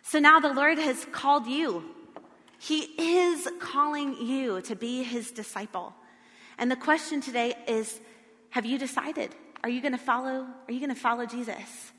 So 0.00 0.18
now 0.18 0.40
the 0.40 0.54
Lord 0.54 0.78
has 0.78 1.04
called 1.12 1.46
you. 1.46 1.84
He 2.58 2.84
is 2.96 3.46
calling 3.60 4.16
you 4.16 4.62
to 4.62 4.74
be 4.74 5.02
his 5.02 5.30
disciple. 5.30 5.92
And 6.58 6.70
the 6.70 6.76
question 6.76 7.20
today 7.20 7.54
is 7.66 8.00
have 8.50 8.66
you 8.66 8.78
decided? 8.78 9.34
Are 9.62 9.70
you 9.70 9.80
going 9.80 9.92
to 9.92 9.98
follow 9.98 10.46
are 10.68 10.72
you 10.72 10.78
going 10.80 10.94
to 10.94 11.00
follow 11.00 11.26
Jesus? 11.26 11.92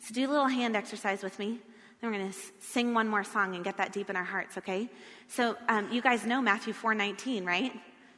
So 0.00 0.14
do 0.14 0.28
a 0.28 0.30
little 0.30 0.48
hand 0.48 0.76
exercise 0.76 1.22
with 1.22 1.38
me. 1.38 1.58
Then 2.00 2.10
we're 2.10 2.18
going 2.18 2.30
to 2.30 2.38
sing 2.60 2.94
one 2.94 3.08
more 3.08 3.24
song 3.24 3.54
and 3.54 3.64
get 3.64 3.78
that 3.78 3.92
deep 3.92 4.10
in 4.10 4.16
our 4.16 4.24
hearts, 4.24 4.58
okay? 4.58 4.88
So 5.28 5.56
um, 5.68 5.90
you 5.90 6.02
guys 6.02 6.26
know 6.26 6.42
Matthew 6.42 6.74
4:19, 6.74 7.46
right? 7.46 7.72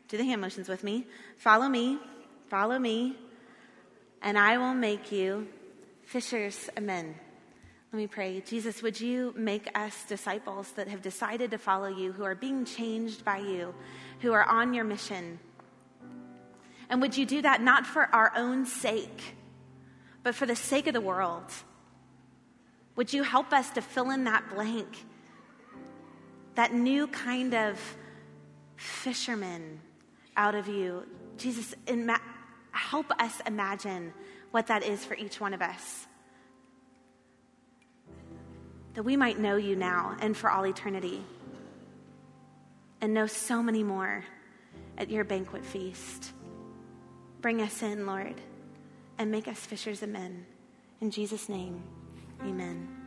Do 0.09 0.17
the 0.17 0.25
hand 0.25 0.41
motions 0.41 0.69
with 0.69 0.83
me. 0.83 1.07
Follow 1.37 1.69
me, 1.69 1.99
follow 2.49 2.79
me, 2.79 3.17
and 4.23 4.39
I 4.39 4.59
will 4.59 4.75
make 4.75 5.13
you 5.13 5.49
fishers 6.05 6.69
of 6.77 6.83
men. 6.83 7.15
Let 7.91 7.99
me 7.99 8.07
pray. 8.07 8.43
Jesus, 8.47 8.83
would 8.83 9.01
you 9.01 9.33
make 9.35 9.67
us 9.75 10.05
disciples 10.07 10.71
that 10.73 10.89
have 10.89 11.01
decided 11.01 11.53
to 11.53 11.59
follow 11.59 11.89
you, 11.89 12.13
who 12.13 12.23
are 12.23 12.35
being 12.35 12.67
changed 12.67 13.25
by 13.25 13.39
you, 13.39 13.75
who 14.21 14.33
are 14.33 14.45
on 14.45 14.75
your 14.75 14.85
mission? 14.85 15.39
And 16.91 17.01
would 17.01 17.17
you 17.17 17.25
do 17.25 17.41
that 17.41 17.63
not 17.63 17.87
for 17.87 18.03
our 18.15 18.31
own 18.37 18.67
sake, 18.67 19.37
but 20.23 20.35
for 20.35 20.45
the 20.45 20.55
sake 20.55 20.87
of 20.87 20.93
the 20.93 21.01
world? 21.01 21.51
Would 22.97 23.15
you 23.15 23.23
help 23.23 23.55
us 23.55 23.71
to 23.71 23.81
fill 23.81 24.11
in 24.11 24.25
that 24.25 24.51
blank, 24.51 24.89
that 26.57 26.75
new 26.75 27.07
kind 27.07 27.55
of 27.55 27.81
fisherman 28.77 29.81
out 30.37 30.55
of 30.55 30.69
you? 30.69 31.07
Jesus, 31.39 31.75
ima- 31.87 32.21
help 32.73 33.11
us 33.19 33.41
imagine 33.47 34.13
what 34.51 34.67
that 34.67 34.83
is 34.83 35.07
for 35.07 35.15
each 35.15 35.41
one 35.41 35.55
of 35.55 35.63
us 35.63 36.08
that 38.99 39.05
we 39.05 39.17
might 39.17 39.39
know 39.39 39.55
you 39.55 39.77
now 39.77 40.17
and 40.19 40.37
for 40.37 40.51
all 40.51 40.67
eternity, 40.67 41.23
and 43.01 43.15
know 43.15 43.29
so 43.29 43.63
many 43.63 43.85
more 43.85 44.25
at 44.97 45.09
your 45.09 45.23
banquet 45.23 45.65
feast. 45.65 46.33
Bring 47.41 47.63
us 47.63 47.81
in, 47.85 48.07
Lord, 48.07 48.35
and 49.17 49.31
make 49.31 49.47
us 49.47 49.61
fishers 49.61 50.03
of 50.03 50.09
men. 50.09 50.45
In 51.01 51.13
Jesus' 51.13 51.49
name, 51.49 51.81
amen. 52.43 52.98